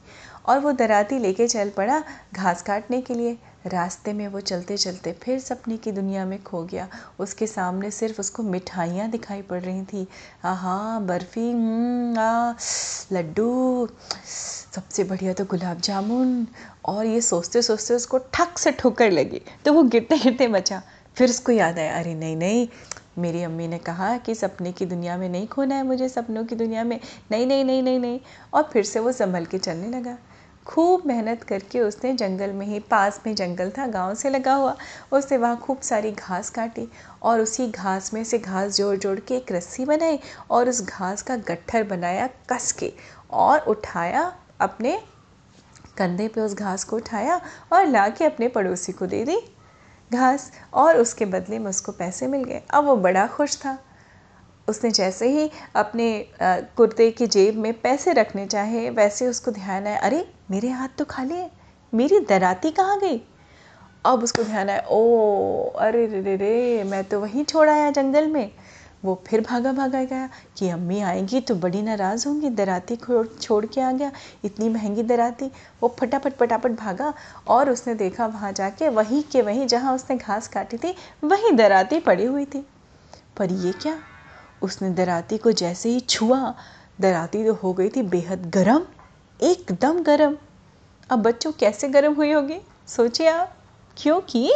और 0.46 0.60
वो 0.60 0.72
दराती 0.72 1.20
लेके 1.20 1.48
चल 1.48 1.70
पड़ा 1.70 2.04
घास 2.34 2.62
काटने 2.62 3.02
के 3.02 3.14
लिए। 3.14 3.38
रास्ते 3.68 4.14
में 4.14 4.28
वो 4.28 4.40
चलते 4.40 4.78
चलते 4.78 5.12
फिर 5.14 5.40
सपने 5.40 5.78
की 5.78 5.92
दुनिया 5.92 6.26
में 6.26 6.42
खो 6.44 6.64
गया। 6.64 6.88
उसके 7.20 7.48
सामने 7.48 7.92
सिर्फ़ 7.92 8.20
उसको 8.20 8.44
मिठाइयाँ 8.44 9.10
दिखाई 9.10 9.42
पड़ 9.42 9.62
रही 9.62 9.82
थी। 9.84 10.08
हाँ 10.42 11.06
बर्फ़ी 11.06 11.52
हम्म, 11.52 12.20
आ 12.20 12.54
लड्डू 13.12 13.88
सबसे 14.76 15.04
बढ़िया 15.04 15.34
तो 15.34 15.46
गुलाब 15.46 15.82
जामुन। 15.82 16.48
और 16.86 17.06
ये 17.06 17.22
सोचते 17.22 17.62
सोचते 17.62 17.94
उसको 17.94 18.18
ठक 18.34 18.58
से 18.58 18.72
ठोकर 18.72 19.12
लगी। 19.12 19.42
तो 19.66 19.74
वो 19.74 19.84
गिरते 19.84 20.18
गिरते 20.18 20.48
बचा। 20.48 20.82
फिर 21.18 21.30
उसको 21.30 21.52
याद 21.52 21.80
आया 21.80 22.00
अरे 22.00 22.14
नहीं 22.16 22.36
नहीं 22.36 22.68
मेरी 23.18 23.44
अम्मी 23.44 23.68
ने 23.68 23.78
कहा 23.78 24.18
कि 24.18 24.36
सपने 24.36 24.72
की 24.72 24.86
दुनिया 24.86 25.18
में 25.18 25.28
नहीं 25.30 25.48
खोना 25.48 25.76
है 25.76 25.84
मुझे 25.84 26.10
सपनों 26.10 26.44
की 26.46 26.56
दुनिया 26.56 26.84
में 26.84 27.00
नहीं 27.32 27.46
नहीं 27.48 27.64
नहीं 27.66 27.84
नहीं 27.84 28.00
नहीं। 28.00 28.20
और 28.54 28.70
फिर 28.74 28.84
से 28.84 29.00
वो 29.00 29.12
संभल 29.12 29.46
के 29.46 29.58
चलने 29.58 29.88
लगा। 29.90 30.18
खूब 30.66 31.04
मेहनत 31.06 31.44
करके 31.44 31.80
उसने 31.80 32.14
जंगल 32.14 32.50
में 32.50 32.66
ही, 32.66 32.80
पास 32.80 33.20
में 33.26 33.36
जंगल 33.36 33.70
था, 33.70 33.88
गाँव 33.88 34.14
से 34.16 34.30
लगा 34.30 34.54
हुआ। 34.54 34.76
उसने 35.12 35.38
वहाँ 35.38 35.58
खूब 35.58 35.82
सारी 35.82 36.12
घास 36.12 36.50
काटी 36.50 36.88
और 37.22 37.42
उसी 37.42 37.68
घास 37.68 38.14
में 38.14 38.24
से 38.24 38.40
घास 38.40 38.78
जोड़ 38.78 38.96
जोड़ 38.98 39.20
के 39.20 39.36
एक 39.36 39.52
रस्सी 39.52 39.86
बनाई 39.86 40.20
और 40.50 40.70
उस 40.70 40.82
घास 40.82 41.22
का 41.22 41.36
गट्ठर 41.36 41.84
बनाया, 41.84 42.30
कस 42.50 42.72
के 42.72 42.94
और 43.32 43.60
उठाया 43.60 44.34
अपने 44.62 45.00
कंधे 45.98 46.28
पे 46.28 46.42
उस 46.42 46.54
घास 46.54 46.84
को 46.84 46.96
उठाया 46.96 47.42
और 47.74 47.86
ला 47.86 48.08
के 48.10 48.26
अपने 48.26 48.48
पड़ोसी 48.48 48.92
को 48.92 49.06
दे 49.06 49.24
दी 49.26 49.38
घास 50.14 50.52
और 50.74 50.98
उसके 50.98 51.26
बदले 51.26 51.60
में 51.60 51.70
उसको 51.70 51.92
पैसे 51.92 52.28
मिल 52.28 52.44
गए। 52.44 52.62
अब 52.70 52.86
वो 52.86 52.96
बड़ा 52.96 53.28
खुश 53.28 53.58
था। 53.58 53.78
उसने 54.70 54.92
जैसे 54.92 55.28
ही 55.30 55.52
अपने 55.76 56.26
कुर्ते 56.44 57.12
की 57.12 57.28
जेब 57.28 57.56
में 57.56 57.82
पैसे 57.82 58.14
रखने 58.14 58.46
चाहे, 58.46 58.90
वैसे 58.90 59.28
उसको 59.28 59.52
ध्यान 59.52 59.88
आया, 59.88 60.00
अरे, 60.00 60.32
मेरे 60.52 60.70
हाथ 60.70 60.88
तो 60.98 61.06
खाली 61.06 61.34
है। 61.34 61.52
मेरी 61.94 62.20
दराती 62.20 62.72
कहाँ 62.72 63.00
गई? 63.00 63.22
अब 64.06 64.24
उसको 64.24 64.44
ध्यान 64.44 64.70
आया, 64.70 64.86
ओ, 64.90 65.70
अरे, 65.70 66.08
रे 66.08 66.22
रे 66.22 66.36
रे, 66.36 66.84
मैं 66.84 67.04
तो 67.04 67.20
वहीं 67.20 67.44
छोड़ 67.44 67.70
आया 67.70 67.92
जंगल 67.92 68.28
में। 68.28 68.52
वो 69.06 69.24
फिर 69.28 69.42
भागा 69.42 69.72
भागा 69.74 70.04
गया 70.04 70.30
कि, 70.58 70.70
अम्मी 70.70 71.02
आएँगी 71.02 71.42
तो 71.42 71.56
बड़ी 71.56 71.82
नाराज़ 71.82 72.28
होंगी, 72.28 72.50
दराती 72.50 72.96
छोड़ 73.42 73.66
के 73.66 73.82
आ 73.82 73.92
गया, 73.92 74.12
इतनी 74.46 74.70
महँगी 74.70 75.04
दराती। 75.04 75.52
वो 75.82 75.96
फटाफट 76.00 76.34
फटाफट 76.38 76.72
भागा 76.72 77.14
और 77.48 77.70
उसने 77.70 77.96
देखा 77.96 78.26
वहाँ 78.26 78.52
जाके 78.52 78.90
वहीं 78.90 79.24
के 79.32 79.42
वहीं 79.42 79.68
जहाँ 79.68 79.96
उसने 79.96 80.18
घास 80.18 80.48
काटी 80.48 80.78
थी, 80.78 80.96
वहीं 81.24 81.54
दराती 81.54 82.00
पड़ी 82.00 82.26
हुई 82.26 82.46
थी। 82.46 82.68
पर 83.38 83.52
ये 83.52 83.72
क्या? 83.72 83.98
उसने 84.62 84.90
दराती 84.90 85.38
को 85.38 85.52
जैसे 85.52 85.90
ही 85.90 86.00
छुआ, 86.00 86.54
दराती 87.02 87.46
तो 87.46 87.54
हो 87.54 87.74
गई 87.74 87.90
थी 87.90 88.02
बेहद 88.02 88.50
गर्म, 88.50 88.86
एकदम 89.40 90.02
गर्म। 90.04 90.38
अब 91.10 91.20
बच्चों, 91.20 91.52
कैसे 91.52 91.88
गर्म 91.88 92.14
हुई 92.14 92.32
होगी? 92.32 92.60
सोचिए 92.88 93.28
आप। 93.28 93.54
क्योंकि 93.98 94.52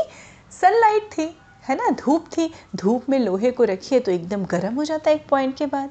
सनलाइट 0.61 1.09
थी, 1.11 1.37
है 1.63 1.75
ना? 1.75 1.89
धूप 1.89 2.25
थी। 2.27 2.51
धूप 2.75 3.09
में 3.09 3.19
लोहे 3.19 3.51
को 3.51 3.63
रखिए 3.63 3.99
तो 3.99 4.11
एकदम 4.11 4.45
गर्म 4.45 4.75
हो 4.75 4.83
जाता 4.83 5.09
है 5.09 5.15
एक 5.15 5.27
पॉइंट 5.29 5.55
के 5.57 5.65
बाद। 5.65 5.89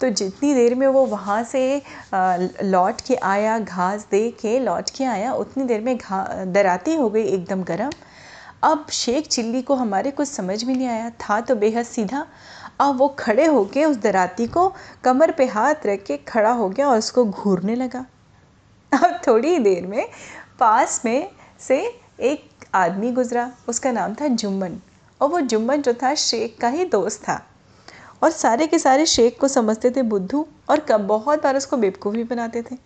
तो 0.00 0.08
जितनी 0.10 0.54
देर 0.54 0.74
में 0.74 0.86
वो 0.86 1.04
वहाँ 1.06 1.42
से 1.44 1.82
लौट 2.62 3.00
के 3.00 3.14
आया, 3.14 3.58
घास 3.58 4.06
दे 4.10 4.30
के 4.30 4.58
लौट 4.58 4.90
के 4.90 5.04
आया, 5.04 5.32
उतनी 5.32 5.64
देर 5.64 5.80
में 5.80 5.96
घा, 5.96 6.44
दराती 6.44 6.94
हो 6.94 7.10
गई 7.10 7.22
एकदम 7.22 7.62
गर्म। 7.64 7.90
अब 8.62 8.86
शेख 8.90 9.26
चिल्ली 9.26 9.62
को 9.62 9.74
हमारे 9.74 10.10
कुछ 10.10 10.28
समझ 10.28 10.64
में 10.64 10.74
नहीं 10.76 10.88
आया। 10.88 11.10
था 11.10 11.40
तो 11.40 11.54
बेहद 11.54 11.84
सीधा। 11.84 12.26
अब 12.80 12.96
वो 12.96 13.08
खड़े 13.08 13.46
होके 13.46 13.84
उस 13.84 13.96
दराती 13.96 14.46
को 14.46 14.74
कमर 15.04 15.30
पे 15.30 15.46
हाथ 15.46 15.74
रख 15.86 16.04
के 16.04 16.16
खड़ा 16.16 16.50
हो 16.50 16.68
गया 16.68 16.88
और 16.88 16.98
उसको 16.98 17.24
घूरने 17.24 17.74
लगा। 17.74 18.06
अब 18.92 19.20
थोड़ी 19.28 19.58
देर 19.58 19.86
में 19.86 20.08
पास 20.58 21.02
में 21.04 21.30
से 21.60 22.00
एक 22.20 22.50
आदमी 22.74 23.12
गुजरा। 23.12 23.50
उसका 23.68 23.92
नाम 23.92 24.14
था 24.14 24.26
जुम्मन 24.26 24.78
और 25.20 25.28
वो 25.28 25.40
जुम्मन 25.40 25.82
जो 25.82 25.92
था, 25.92 26.14
शेख 26.14 26.56
का 26.60 26.68
ही 26.68 26.84
दोस्त 26.84 27.22
था। 27.22 27.46
और 28.22 28.30
सारे 28.30 28.66
के 28.66 28.78
सारे 28.78 29.06
शेख 29.06 29.40
को 29.40 29.48
समझते 29.48 29.90
थे 29.90 30.02
बुद्धू 30.02 30.46
और 30.70 30.80
कब 30.80 31.00
बहुत 31.00 31.42
बार 31.42 31.56
उसको 31.56 31.76
बेवकूफ़ 31.76 32.14
भी 32.14 32.24
बनाते 32.24 32.62
थे। 32.62 32.76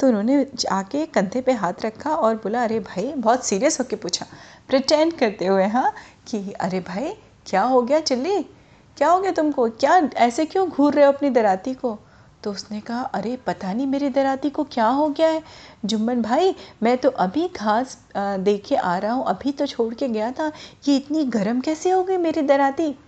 तो 0.00 0.06
उन्होंने 0.06 0.46
आके 0.72 1.06
कंधे 1.06 1.40
पे 1.40 1.52
हाथ 1.52 1.72
रखा 1.84 2.14
और 2.14 2.34
बोला, 2.34 2.62
अरे 2.62 2.80
भाई, 2.80 3.12
बहुत 3.12 3.44
सीरियस 3.44 3.80
होके 3.80 3.96
पूछा। 3.96 4.26
प्रटेंड 4.68 5.12
करते 5.12 5.46
हुए 5.46 5.64
हाँ 5.64 5.94
कि, 6.28 6.52
अरे 6.52 6.80
भाई, 6.80 7.16
क्या 7.46 7.62
हो 7.62 7.82
गया 7.82 8.00
चिल्ली? 8.00 8.53
क्या 8.96 9.08
हो 9.08 9.20
गया 9.20 9.32
तुमको? 9.32 9.68
क्या 9.70 9.96
ऐसे 10.16 10.44
क्यों 10.44 10.68
घूर 10.68 10.94
रहे 10.94 11.04
हो 11.04 11.12
अपनी 11.12 11.30
दराती 11.30 11.74
को? 11.74 11.98
तो 12.42 12.50
उसने 12.50 12.80
कहा, 12.80 13.00
अरे, 13.00 13.36
पता 13.36 13.72
नहीं 13.72 13.86
मेरी 13.86 14.08
दराती 14.08 14.50
को 14.50 14.64
क्या 14.64 14.86
हो 14.86 15.08
गया 15.08 15.28
है। 15.28 15.42
जुम्मन 15.84 16.22
भाई, 16.22 16.54
मैं 16.82 16.98
तो 16.98 17.08
अभी 17.08 17.48
घास 17.56 17.98
दे 18.16 18.56
के 18.58 18.76
आ 18.76 18.98
रहा 18.98 19.12
हूँ। 19.12 19.24
अभी 19.24 19.52
तो 19.52 19.66
छोड़ 19.66 19.94
के 19.94 20.08
गया 20.08 20.30
था। 20.32 20.52
ये 20.88 20.96
इतनी 20.96 21.24
गर्म 21.24 21.60
कैसे 21.60 21.90
हो 21.90 22.04
गई 22.04 22.16
मेरी 22.16 22.42
दराती? 22.42 22.98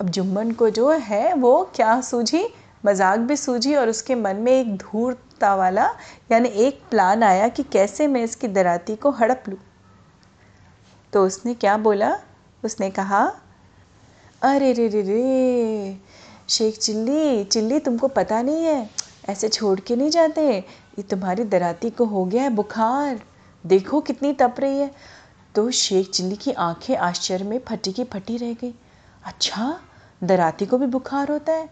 अब 0.00 0.08
जुम्मन 0.08 0.50
को 0.50 0.70
जो 0.70 0.90
है, 0.90 1.34
वो 1.34 1.70
क्या 1.74 2.00
सूझी? 2.00 2.46
मज़ाक 2.86 3.18
भी 3.18 3.36
सूझी 3.36 3.74
और 3.74 3.88
उसके 3.88 4.14
मन 4.14 4.36
में 4.36 4.52
एक 4.52 4.76
धूर्ता 4.76 5.54
वाला, 5.54 5.88
यानी 6.32 6.48
एक 6.48 6.82
प्लान 6.90 7.22
आया 7.22 7.48
कि 7.48 7.62
कैसे 7.62 8.06
मैं 8.06 8.24
इसकी 8.24 8.48
दराती 8.48 8.96
को 8.96 9.10
हड़प 9.10 9.42
लूँ। 9.48 9.58
तो 11.12 11.26
उसने 11.26 11.54
क्या 11.54 11.76
बोला? 11.76 12.18
उसने 12.64 12.90
कहा 12.90 13.32
अरे 14.46 14.72
रे 14.72 14.86
रे 14.88 15.00
रे। 15.02 15.96
शेख, 16.48 16.78
चिल्ली 16.78 17.44
चिल्ली, 17.44 17.78
तुमको 17.78 18.08
पता 18.08 18.40
नहीं 18.42 18.64
है? 18.64 18.90
ऐसे 19.28 19.48
छोड़ 19.48 19.78
के 19.80 19.96
नहीं 19.96 20.10
जाते? 20.10 20.50
ये 20.98 21.02
तुम्हारी 21.02 21.44
दराती 21.44 21.90
को 21.90 22.04
हो 22.04 22.24
गया 22.24 22.42
है 22.42 22.50
बुखार। 22.50 23.20
देखो 23.64 24.00
कितनी 24.00 24.32
तप 24.32 24.54
रही 24.58 24.78
है। 24.78 24.90
तो 25.54 25.70
शेख, 25.70 26.10
चिल्ली 26.10 26.36
की 26.36 26.52
आँखें 26.52 26.96
आश्चर्य 26.96 27.44
में 27.44 27.60
फटी 27.68 27.92
की 27.92 28.04
फटी 28.04 28.36
रह 28.36 28.52
गई। 28.52 28.74
अच्छा 29.24 29.78
दराती 30.24 30.66
को 30.66 30.78
भी 30.78 30.86
बुखार 30.86 31.28
होता 31.28 31.52
है? 31.52 31.68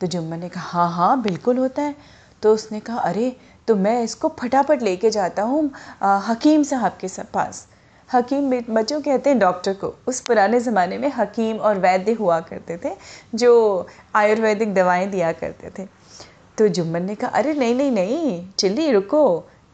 तो 0.00 0.06
जुम्मन 0.06 0.38
ने 0.38 0.48
कहा 0.48 0.62
हाँ 0.62 0.90
हाँ 0.90 1.20
बिल्कुल 1.22 1.58
होता 1.58 1.82
है। 1.82 1.94
तो 2.42 2.54
उसने 2.54 2.80
कहा, 2.80 2.98
अरे 2.98 3.36
तो 3.68 3.76
मैं 3.76 4.02
इसको 4.02 4.28
फटाफट 4.38 4.82
लेके 4.82 5.10
जाता 5.10 5.42
हूँ 5.42 5.70
हकीम 6.02 6.62
साहब 6.62 6.98
के 7.04 7.22
पास। 7.22 7.66
हकीम 8.12 8.50
बच्चों 8.70 9.00
कहते 9.00 9.30
हैं 9.30 9.38
डॉक्टर 9.38 9.74
को। 9.74 9.94
उस 10.08 10.20
पुराने 10.20 10.60
ज़माने 10.60 10.98
में 10.98 11.10
हकीम 11.16 11.56
और 11.58 11.78
वैद्य 11.78 12.12
हुआ 12.12 12.38
करते 12.40 12.76
थे 12.84 12.90
जो 13.34 13.86
आयुर्वेदिक 14.14 14.74
दवाएँ 14.74 15.06
दिया 15.06 15.32
करते 15.32 15.70
थे। 15.78 15.86
तो 16.58 16.68
जुम्मन 16.68 17.02
ने 17.02 17.14
कहा 17.14 17.30
अरे 17.30 17.54
नहीं 17.54 17.74
नहीं 17.74 17.90
नहीं 17.90 18.44
चिल्ली 18.58 18.90
रुको। 18.90 19.22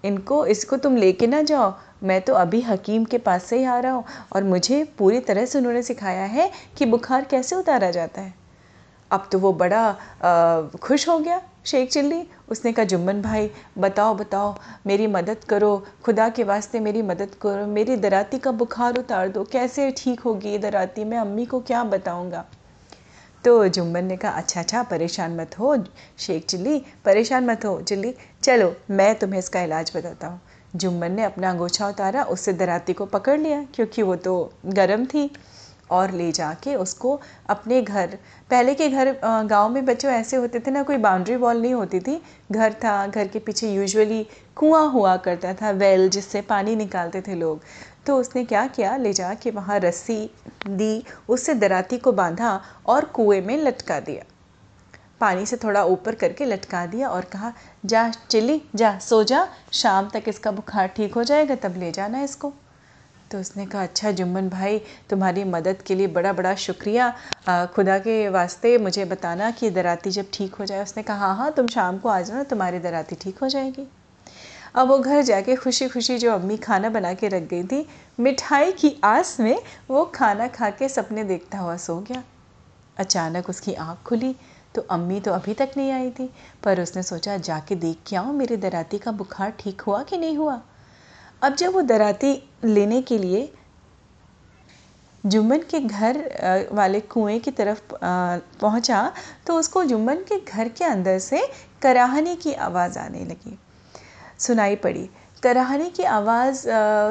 इनको 0.05 0.45
इसको 0.47 0.76
तुम 0.76 0.97
लेके 0.97 1.26
ना 1.26 1.43
जाओ। 1.43 1.73
मैं 2.02 2.21
तो 2.21 2.35
अभी 2.35 2.61
हकीम 2.61 3.05
के 3.05 3.19
पास 3.19 3.45
से 3.45 3.59
ही 3.59 3.64
आ 3.64 3.78
रहा 3.78 3.93
हूँ 3.93 4.05
और 4.33 4.45
मुझे 4.45 4.83
पूरी 4.99 5.21
तरह 5.21 5.47
से 5.47 5.59
उन्होंने 5.59 5.83
सिखाया 5.83 6.25
है 6.25 6.50
कि 6.78 6.87
बुखार 6.87 7.25
कैसे 7.25 7.57
उतारा 7.57 7.90
जाता 7.90 8.21
है। 8.21 8.35
अब 9.11 9.28
तो 9.33 9.38
वो 9.38 9.52
बड़ा 9.55 9.83
आ, 10.23 10.62
खुश 10.83 11.09
हो 11.09 11.19
गया। 11.19 11.40
शेख 11.67 11.91
चिल्ली, 11.91 12.23
उसने 12.49 12.73
कहा, 12.73 12.85
जुम्मन 12.85 13.23
भाई, 13.23 13.51
बताओ 13.79 14.15
बताओ, 14.15 14.55
मेरी 14.87 15.07
मदद 15.07 15.37
करो, 15.49 15.87
खुदा 16.05 16.29
के 16.29 16.45
वास्ते 16.45 16.81
मेरी 16.81 17.03
मदद 17.03 17.31
करो, 17.43 17.67
मेरी 17.67 17.97
दराती 17.97 18.39
का 18.39 18.51
बुखार 18.51 18.99
उतार 18.99 19.29
दो, 19.29 19.45
कैसे 19.45 19.91
ठीक 19.91 20.21
होगी 20.21 20.49
ये 20.49 20.59
दराती, 20.59 21.05
मैं 21.05 21.19
अम्मी 21.19 21.47
को 21.47 21.61
क्या 21.61 21.85
बताऊँगा? 21.85 22.45
तो 23.45 23.69
जुम्मन 23.69 24.05
ने 24.05 24.17
कहा 24.17 24.31
अच्छा 24.31 24.61
अच्छा 24.61 24.83
परेशान 24.83 25.37
मत 25.37 25.59
हो, 25.59 25.85
शेख 26.19 26.47
चिल्ली, 26.47 26.83
परेशान 27.05 27.47
मत 27.47 27.65
हो, 27.65 27.81
चिल्ली, 27.81 28.15
चलो, 28.43 28.77
मैं 28.91 29.15
तुम्हें 29.19 29.39
इसका 29.39 29.63
इलाज 29.63 29.93
बताता 29.97 30.27
हूँ। 30.27 30.41
जुम्मन 30.77 31.13
ने 31.13 31.23
अपना 31.23 31.51
अंगोछा 31.51 31.89
उतारा, 31.89 32.23
उससे 32.23 32.53
दराती 32.53 32.93
को 32.93 33.07
पकड़ 33.07 33.41
लिया, 33.41 33.67
क्योंकि 33.75 34.03
वो 34.03 34.17
तो 34.17 34.53
गर्म 34.67 35.07
थी। 35.07 35.31
और 35.90 36.11
ले 36.11 36.31
जाके 36.33 36.75
उसको 36.75 37.21
अपने 37.49 37.81
घर। 37.83 38.16
पहले 38.50 38.75
के 38.75 38.88
घर 38.88 39.12
गाँव 39.23 39.69
में 39.69 39.85
बच्चों 39.85 40.11
ऐसे 40.11 40.37
होते 40.37 40.61
थे 40.61 40.71
ना, 40.71 40.83
कोई 40.83 40.97
बाउंड्री 40.97 41.37
वॉल 41.37 41.61
नहीं 41.62 41.75
होती 41.75 42.00
थी। 42.00 42.21
घर 42.52 42.73
था, 42.75 43.07
घर 43.07 43.28
के 43.28 43.38
पीछे 43.38 43.73
यूजुअली 43.73 44.26
कुआँ 44.57 44.87
हुआ 44.90 45.16
करता 45.16 45.52
था 45.55 45.71
वेल 45.73 46.09
जिससे 46.09 46.40
पानी 46.40 46.76
निकालते 46.76 47.21
थे 47.21 47.35
लोग। 47.35 47.61
तो 48.07 48.16
उसने 48.16 48.45
क्या 48.45 48.66
किया, 48.66 48.97
ले 48.97 49.12
जा 49.12 49.35
के 49.35 49.50
वहाँ 49.50 49.78
रस्सी 49.78 50.31
दी, 50.66 51.05
उससे 51.28 51.55
दराती 51.55 51.99
को 51.99 52.12
बांधा 52.12 52.61
और 52.87 53.05
कुएँ 53.05 53.40
में 53.40 53.57
लटका 53.59 54.00
दिया। 54.00 54.25
पानी 55.21 55.47
से 55.47 55.57
थोड़ा 55.57 55.83
ऊपर 55.85 56.14
करके 56.14 56.45
लटका 56.45 56.85
दिया 56.87 57.09
और 57.09 57.25
कहा, 57.25 57.52
जा, 57.85 58.09
चिल्ली, 58.31 58.61
जा, 58.75 58.99
सो 58.99 59.23
जा, 59.25 59.47
शाम 59.73 60.09
तक 60.09 60.25
इसका 60.28 60.50
बुखार 60.50 60.87
ठीक 60.87 61.14
हो 61.14 61.25
जाएगा, 61.25 61.55
तब 61.55 61.76
ले 61.76 61.90
जाना 61.93 62.23
इसको। 62.23 62.52
तो 63.30 63.38
उसने 63.40 63.66
कहा 63.66 63.83
अच्छा 63.83 64.11
जुम्मन 64.11 64.49
भाई 64.49 64.78
तुम्हारी 65.11 65.45
मदद 65.45 65.83
के 65.87 65.95
लिए 65.95 66.06
बड़ा 66.09 66.33
बड़ा 66.33 66.54
शुक्रिया। 66.54 67.12
आ, 67.49 67.66
खुदा 67.66 67.99
के 67.99 68.28
वास्ते 68.28 68.76
मुझे 68.78 69.04
बताना 69.04 69.50
कि 69.50 69.71
दराती 69.71 70.11
जब 70.11 70.26
ठीक 70.33 70.54
हो 70.54 70.64
जाए। 70.64 70.83
उसने 70.83 71.02
कहा 71.02 71.16
हाँ 71.16 71.37
हाँ 71.37 71.50
तुम 71.52 71.66
शाम 71.68 71.99
को 71.99 72.09
आ 72.09 72.21
जाना 72.21 72.42
तुम्हारी 72.45 72.78
दराती 72.78 73.16
ठीक 73.16 73.38
हो 73.38 73.49
जाएगी। 73.49 73.87
अब 74.75 74.88
वो 74.88 74.99
घर 74.99 75.23
जाके 75.23 75.56
खुशी 75.56 75.88
खुशी 75.88 76.18
जो 76.18 76.33
अम्मी 76.33 76.56
खाना 76.56 76.88
बना 76.90 77.12
के 77.14 77.28
रख 77.28 77.42
गई 77.42 77.62
थी 77.64 77.87
मिठाई 78.21 78.73
की 78.73 78.95
आस 79.04 79.37
में 79.40 79.59
वो 79.90 80.04
खाना 80.14 80.49
खा 80.49 80.71
के 80.71 80.88
सपने 80.88 81.25
देखता 81.25 81.59
हुआ 81.59 81.76
सो 81.76 81.99
गया। 82.00 82.23
अचानक 82.97 83.49
उसकी 83.49 83.75
आँख 83.75 84.02
खुली 84.06 84.35
तो 84.75 84.83
अम्मी 84.90 85.21
तो 85.21 85.33
अभी 85.33 85.54
तक 85.54 85.71
नहीं 85.76 85.90
आई 85.92 86.11
थी 86.11 86.28
पर 86.64 86.80
उसने 86.80 87.02
सोचा 87.02 87.37
जाके 87.38 87.75
देख 87.75 87.99
के 88.09 88.16
आऊँ 88.16 88.35
मेरी 88.35 88.56
दराती 88.56 88.99
का 88.99 89.12
बुखार 89.12 89.52
ठीक 89.61 89.80
हुआ 89.80 90.02
कि 90.02 90.18
नहीं 90.18 90.37
हुआ? 90.37 90.61
अब 91.47 91.55
जब 91.55 91.73
वो 91.73 91.81
दराती 91.83 92.33
लेने 92.65 93.00
के 93.03 93.17
लिए 93.19 93.49
जुम्मन 95.25 95.59
के 95.71 95.81
घर 95.81 96.17
वाले 96.73 97.00
कुएँ 97.03 97.38
की 97.41 97.50
तरफ़ 97.50 97.81
पहुँचा 98.61 99.00
तो 99.47 99.59
उसको 99.59 99.85
जुम्मन 99.85 100.25
के 100.29 100.38
घर 100.41 100.69
के 100.69 100.85
अंदर 100.85 101.19
से 101.19 101.43
कराहने 101.83 102.35
की 102.37 102.53
आवाज़ 102.67 102.99
आने 102.99 103.25
लगी। 103.25 103.59
सुनाई 104.38 104.76
पड़ी। 104.76 105.09
कराहने 105.43 105.88
की 105.91 106.03
आवाज़ 106.05 106.62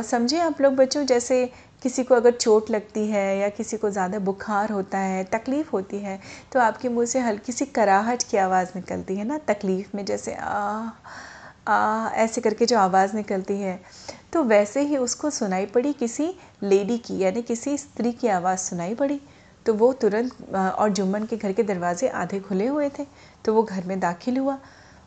समझे 0.08 0.40
आप 0.40 0.62
लोग 0.62 0.76
बच्चों? 0.76 1.06
जैसे 1.06 1.46
किसी 1.84 2.04
को 2.04 2.16
अगर 2.16 2.32
चोट 2.32 2.70
लगती 2.72 3.06
है 3.08 3.38
या 3.38 3.50
किसी 3.52 3.78
को 3.78 3.90
ज़्यादा 3.90 4.20
बुखार 4.22 4.72
होता 4.72 4.98
है, 4.98 5.24
तकलीफ़ 5.24 5.70
होती 5.74 6.00
है 6.00 6.20
तो 6.54 6.60
आपके 6.60 6.90
मुँह 6.90 7.06
से 7.06 7.20
हल्की 7.20 7.52
सी 7.52 7.66
कराहट 7.66 8.24
की 8.32 8.38
आवाज़ 8.38 8.70
निकलती 8.76 9.16
है 9.16 9.26
ना, 9.28 9.38
तकलीफ़ 9.48 9.96
में 9.96 10.06
जैसे, 10.06 10.34
आ 10.34 10.90
आ, 11.68 12.10
ऐसे 12.16 12.42
करके 12.42 12.66
जो 12.66 12.78
आवाज़ 12.78 13.16
निकलती 13.16 13.54
है। 13.54 13.80
तो 14.36 14.44
वैसे 14.44 14.82
ही 14.82 14.98
उसको 14.98 15.30
सुनाई 15.30 15.66
पड़ी 15.66 15.94
किसी 15.94 16.36
लेडी 16.64 16.98
की, 16.98 17.18
यानी 17.18 17.42
किसी 17.42 17.78
स्त्री 17.78 18.12
की 18.12 18.28
आवाज़ 18.28 18.60
सुनाई 18.60 18.96
पड़ी। 18.96 19.22
तो 19.66 19.74
वो 19.74 19.94
तुरंत 19.94 20.56
और 20.56 20.90
जुम्मन 20.90 21.24
के 21.24 21.38
घर 21.38 21.52
के 21.52 21.64
दरवाजे 21.64 22.08
आधे 22.08 22.40
खुले 22.40 22.68
हुए 22.68 22.90
थे। 22.90 23.06
तो 23.46 23.54
वो 23.54 23.64
घर 23.64 23.84
में 23.84 24.00
दाखिल 24.00 24.38
हुआ। 24.38 24.58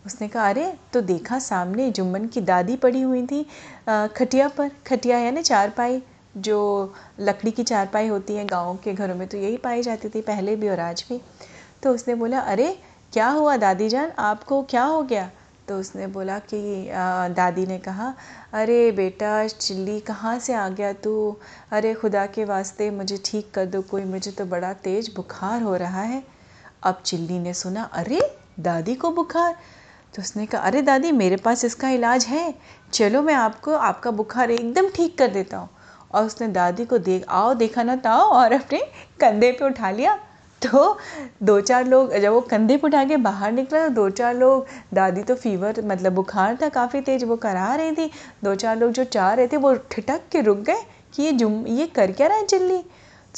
उसने 0.06 0.28
कहा, 0.28 0.48
अरे 0.48 0.76
तो 0.92 1.00
देखा 1.00 1.38
सामने 1.38 1.90
जुम्मन 1.90 2.26
की 2.26 2.40
दादी 2.40 2.76
पड़ी 2.76 3.00
हुई 3.00 3.26
थी 3.26 3.46
खटिया 3.88 4.48
पर। 4.48 4.70
खटिया, 4.86 5.18
यानी 5.18 5.42
चारपाई। 5.42 6.02
जो 6.36 6.94
लकड़ी 7.20 7.50
की 7.50 7.64
चारपाई 7.64 8.06
होती 8.06 8.34
है 8.34 8.46
गाँव 8.46 8.78
के 8.84 8.92
घरों 8.92 9.14
में 9.14 9.28
तो 9.28 9.36
यही 9.36 9.56
पाई 9.56 9.82
जाती 9.82 10.08
थी, 10.08 10.20
पहले 10.20 10.56
भी 10.56 10.68
और 10.68 10.80
आज 10.80 11.04
भी। 11.08 11.20
तो 11.82 11.94
उसने 11.94 12.14
बोला, 12.14 12.40
अरे, 12.40 12.78
क्या 13.12 13.28
हुआ 13.28 13.56
दादी 13.56 13.88
जान? 13.88 14.12
आपको 14.18 14.62
क्या 14.62 14.84
हो 14.84 15.02
गया? 15.02 15.30
तो 15.68 15.78
उसने 15.78 16.06
बोला 16.06 16.38
कि 16.38 16.88
दादी 17.34 17.66
ने 17.66 17.78
कहा, 17.78 18.14
अरे 18.52 18.92
बेटा, 18.92 19.46
चिल्ली 19.46 20.00
कहाँ 20.00 20.38
से 20.38 20.54
आ 20.54 20.68
गया 20.68 20.92
तू? 20.92 21.36
अरे 21.72 21.94
खुदा 21.94 22.26
के 22.26 22.44
वास्ते 22.44 22.90
मुझे 22.90 23.22
ठीक 23.24 23.50
कर 23.54 23.66
दो, 23.66 23.82
कोई 23.82 24.04
मुझे 24.04 24.30
तो 24.30 24.44
बड़ा 24.44 24.72
तेज़ 24.72 25.10
बुखार 25.16 25.62
हो 25.62 25.76
रहा 25.76 26.02
है। 26.02 26.24
अब 26.82 27.02
चिल्ली 27.04 27.38
ने 27.38 27.54
सुना, 27.54 27.82
अरे, 27.82 28.38
दादी 28.60 28.94
को 28.94 29.10
बुखार? 29.10 29.56
तो 30.14 30.22
उसने 30.22 30.46
कहा, 30.46 30.62
अरे 30.62 30.82
दादी, 30.82 31.12
मेरे 31.12 31.36
पास 31.36 31.64
इसका 31.64 31.88
इलाज 31.88 32.24
है। 32.24 32.54
चलो 32.92 33.22
मैं 33.22 33.34
आपको, 33.34 33.72
आपका 33.72 34.10
बुखार 34.10 34.50
एकदम 34.50 34.88
ठीक 34.88 35.18
कर 35.18 35.28
देता 35.28 35.56
हूँ। 35.58 35.68
और 36.12 36.24
उसने 36.24 36.48
दादी 36.48 36.84
को 36.84 36.98
देख 36.98 37.24
आओ 37.28 37.54
देखा 37.54 37.82
ना 37.82 37.96
ताओ 37.96 38.20
और 38.20 38.52
अपने 38.52 38.78
कंधे 39.20 39.52
पे 39.52 39.64
उठा 39.64 39.90
लिया। 39.90 40.18
तो 40.62 40.98
दो 41.42 41.60
चार 41.60 41.86
लोग, 41.86 42.14
जब 42.14 42.32
वो 42.32 42.40
कंधे 42.40 42.76
पर 42.76 42.88
उठा 42.88 43.04
के 43.04 43.16
बाहर 43.16 43.52
निकला 43.52 43.86
तो 43.88 43.94
दो 43.94 44.08
चार 44.10 44.34
लोग, 44.34 44.66
दादी 44.94 45.22
तो 45.22 45.34
फीवर 45.34 45.82
मतलब 45.84 46.12
बुखार 46.12 46.58
था 46.62 46.68
काफ़ी 46.68 47.00
तेज, 47.00 47.24
वो 47.24 47.36
करा 47.36 47.74
रही 47.74 47.92
थी। 47.92 48.10
दो 48.44 48.54
चार 48.54 48.78
लोग 48.78 48.92
जो 48.92 49.04
चाह 49.04 49.32
रहे 49.32 49.48
थे, 49.48 49.56
वो 49.56 49.74
ठिठक 49.90 50.28
के 50.32 50.40
रुक 50.40 50.58
गए 50.58 50.82
कि 51.14 51.22
ये 51.22 51.32
जुम, 51.32 51.66
ये 51.66 51.86
कर 51.86 52.12
क्या 52.12 52.26
रहा 52.26 52.38
है 52.38 52.46
चिल्ली? 52.46 52.82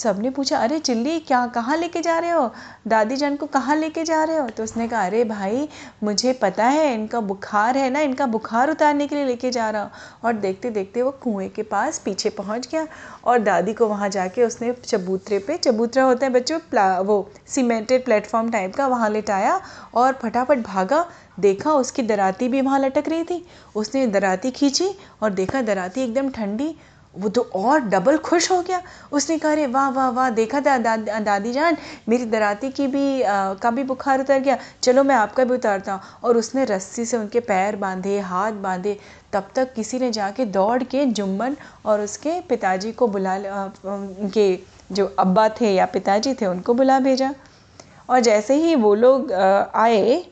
सबने 0.02 0.30
पूछा, 0.30 0.58
अरे 0.58 0.78
चिल्ली, 0.78 1.18
क्या, 1.20 1.46
कहाँ 1.46 1.76
लेके 1.76 2.00
जा 2.00 2.18
रहे 2.18 2.30
हो? 2.30 2.50
दादी 2.88 3.16
जान 3.16 3.36
को 3.36 3.46
कहाँ 3.46 3.76
लेके 3.76 4.04
जा 4.04 4.24
रहे 4.24 4.36
हो? 4.36 4.48
तो 4.48 4.64
उसने 4.64 4.88
कहा, 4.88 5.04
अरे 5.06 5.24
भाई, 5.24 5.68
मुझे 6.04 6.32
पता 6.32 6.64
है, 6.64 6.94
इनका 6.94 7.20
बुखार 7.20 7.78
है 7.78 7.90
ना, 7.90 8.00
इनका 8.00 8.26
बुखार 8.26 8.70
उतारने 8.70 9.06
के 9.06 9.14
लिए 9.14 9.24
लेके 9.24 9.50
जा 9.50 9.70
रहा 9.70 9.82
हूँ। 9.82 9.90
और 10.24 10.32
देखते 10.32 10.70
देखते 10.70 11.02
वो 11.02 11.10
कुएँ 11.10 11.48
के 11.48 11.62
पास 11.62 11.98
पीछे 11.98 12.30
पहुँच 12.30 12.68
गया 12.72 12.86
और 13.24 13.38
दादी 13.38 13.74
को 13.74 13.86
वहाँ 13.86 14.08
जाके 14.08 14.44
उसने 14.44 14.72
चबूतरे 14.84 15.38
पे, 15.38 15.56
चबूतरा 15.56 16.04
होता 16.04 16.26
है 16.26 16.32
बच्चों 16.32 16.58
वो 17.04 17.30
सीमेंटेड 17.46 18.04
प्लेटफॉर्म 18.04 18.50
टाइप 18.50 18.74
का 18.74 18.86
वहाँ 18.86 19.10
लेटाया 19.10 19.60
और 19.94 20.12
फटाफट 20.12 20.58
भागा। 20.58 21.06
देखा, 21.40 21.72
उसकी 21.72 22.02
दराती 22.02 22.48
भी 22.48 22.60
वहाँ 22.60 22.78
लटक 22.78 23.08
रही 23.08 23.24
थी। 23.24 23.44
उसने 23.74 24.06
दराती 24.06 24.50
खींची 24.50 24.88
और 25.22 25.30
देखा, 25.30 25.62
दराती 25.62 26.00
एकदम 26.00 26.30
ठंडी 26.30 26.74
वो 27.14 27.28
तो 27.28 27.42
और 27.56 27.80
डबल 27.82 28.16
खुश 28.18 28.50
हो 28.50 28.60
गया। 28.62 28.80
उसने 29.12 29.36
कहा 29.38 29.52
अरे 29.52 29.66
वाह 29.66 29.88
वाह 29.90 30.08
वाह 30.10 30.28
देखा 30.30 30.60
था 30.60 30.76
दा, 30.78 30.96
दादी 30.96 31.52
जान 31.52 31.76
मेरी 32.08 32.24
दराती 32.26 32.70
की 32.70 32.86
भी 32.86 33.22
आ, 33.22 33.54
का 33.54 33.70
भी 33.70 33.84
बुखार 33.84 34.20
उतर 34.20 34.38
गया। 34.38 34.58
चलो 34.82 35.04
मैं 35.04 35.14
आपका 35.14 35.44
भी 35.44 35.54
उतारता 35.54 35.92
हूँ। 35.92 36.00
और 36.24 36.36
उसने 36.36 36.64
रस्सी 36.64 37.04
से 37.04 37.16
उनके 37.16 37.40
पैर 37.42 37.76
बांधे 37.76 38.18
हाथ 38.20 38.52
बांधे। 38.62 38.98
तब 39.32 39.48
तक 39.54 39.72
किसी 39.74 39.98
ने 39.98 40.10
जाके 40.12 40.44
दौड़ 40.46 40.82
के 40.84 41.04
जुम्मन 41.06 41.56
और 41.86 42.00
उसके 42.00 42.40
पिताजी 42.48 42.92
को 42.92 43.06
बुला 43.08 43.36
उनके 43.86 44.58
जो 44.92 45.06
अब्बा 45.18 45.48
थे 45.60 45.74
या 45.74 45.86
पिताजी 45.88 46.34
थे 46.34 46.46
उनको 46.46 46.74
बुला 46.74 46.98
भेजा। 47.00 47.34
और 48.10 48.20
जैसे 48.20 48.54
ही 48.54 48.74
वो 48.74 48.94
लोग 48.94 49.32
आए 49.32 50.24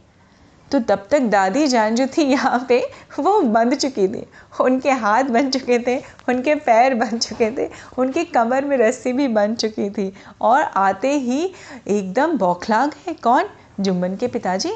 तो 0.73 0.81
तब 0.81 1.09
तक 1.11 1.21
दादी 1.21 1.67
जान 1.67 1.95
जो 1.95 2.07
थी 2.07 2.23
यहाँ 2.23 2.67
पे, 2.69 2.91
वो 3.21 3.41
बंध 3.41 3.75
चुकी 3.75 4.09
थी। 4.09 4.27
उनके 4.61 4.91
हाथ 4.91 5.25
बन 5.25 5.51
चुके 5.51 5.79
थे, 5.79 6.03
उनके 6.29 6.55
पैर 6.55 6.95
बन 6.95 7.19
चुके 7.19 7.51
थे, 7.51 7.71
उनकी 7.99 8.25
कमर 8.25 8.65
में 8.65 8.77
रस्सी 8.77 9.13
भी 9.13 9.29
बन 9.29 9.55
चुकी 9.55 9.91
थी। 9.91 10.13
और 10.41 10.63
आते 10.63 11.13
ही 11.13 11.53
एकदम 11.89 12.33
बौखला 12.33 12.87
गए 12.87 13.13
कौन? 13.13 13.45
जुम्मन 13.81 14.17
के 14.17 14.27
पिताजी। 14.27 14.71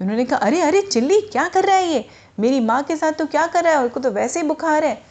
उन्होंने 0.00 0.24
कहा, 0.24 0.38
अरे 0.38 0.60
अरे, 0.60 0.82
चिल्ली, 0.82 1.20
क्या 1.20 1.48
कर 1.48 1.64
रहा 1.64 1.76
है 1.76 1.92
ये? 1.92 2.04
मेरी 2.40 2.60
माँ 2.60 2.82
के 2.82 2.96
साथ 2.96 3.12
तो 3.12 3.26
क्या 3.26 3.46
कर 3.46 3.64
रहा 3.64 3.72
है? 3.72 3.84
उसको 3.84 4.00
तो 4.00 4.10
वैसे 4.10 4.40
ही 4.40 4.46
बुखार 4.46 4.84
है। 4.84 5.02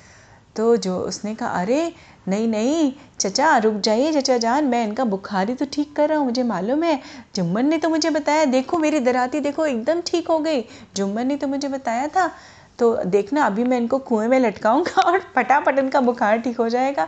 तो 0.56 0.77
जो 0.77 1.00
उसने 1.00 1.36
कहा, 1.36 1.50
अरे 1.50 1.94
नहीं 2.29 2.48
नहीं, 2.48 2.93
चचा, 3.19 3.57
रुक 3.57 3.75
जाइए, 3.75 4.22
चचा 4.22 4.38
जान, 4.38 4.65
मैं 4.65 4.88
इनका 4.88 5.05
बुखार 5.05 5.50
ही 5.50 5.55
तो 5.55 5.65
ठीक 5.74 5.96
कर 5.96 6.10
रहा 6.10 6.17
हूँ, 6.17 6.25
मुझे 6.25 6.43
मालूम 6.43 6.84
है। 6.84 7.00
जुम्मन 7.36 7.65
ने 7.65 7.77
तो 7.77 7.89
मुझे 7.89 8.10
बताया, 8.10 8.46
देखो 8.46 8.77
मेरी 8.77 9.00
दराती, 9.00 9.39
देखो, 9.39 9.65
एकदम 9.65 10.01
ठीक 10.01 10.27
हो 10.27 10.39
गई। 10.39 10.65
जुम्मन 10.96 11.27
ने 11.27 11.36
तो 11.36 11.48
मुझे 11.48 11.67
बताया 11.67 12.07
था। 12.07 12.31
तो 12.79 13.03
देखना, 13.05 13.46
अभी 13.46 13.63
मैं 13.63 13.77
इनको 13.77 13.98
कुएँ 14.00 14.27
में 14.27 14.39
लटकाऊँगा 14.39 15.01
और 15.12 15.19
फटाफट 15.36 15.79
इनका 15.79 16.01
बुखार 16.01 16.38
ठीक 16.38 16.57
हो 16.57 16.69
जाएगा। 16.69 17.07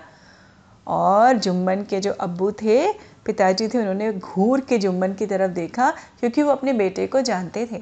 और 0.88 1.38
जुम्मन 1.38 1.86
के 1.90 2.00
जो 2.00 2.12
अब्बू 2.12 2.52
थे, 2.52 2.94
पिताजी 3.26 3.68
थे, 3.68 3.78
उन्होंने 3.78 4.14
घूर 4.14 4.62
के 4.62 4.78
जुम्मन 4.78 5.14
की 5.14 5.26
तरफ़ 5.26 5.52
देखा, 5.52 5.92
क्योंकि 6.20 6.44
वो 6.44 6.52
अपने 6.52 6.74
बेटे 6.74 7.08
को 7.08 7.22
जानते 7.22 7.66
थे 7.72 7.82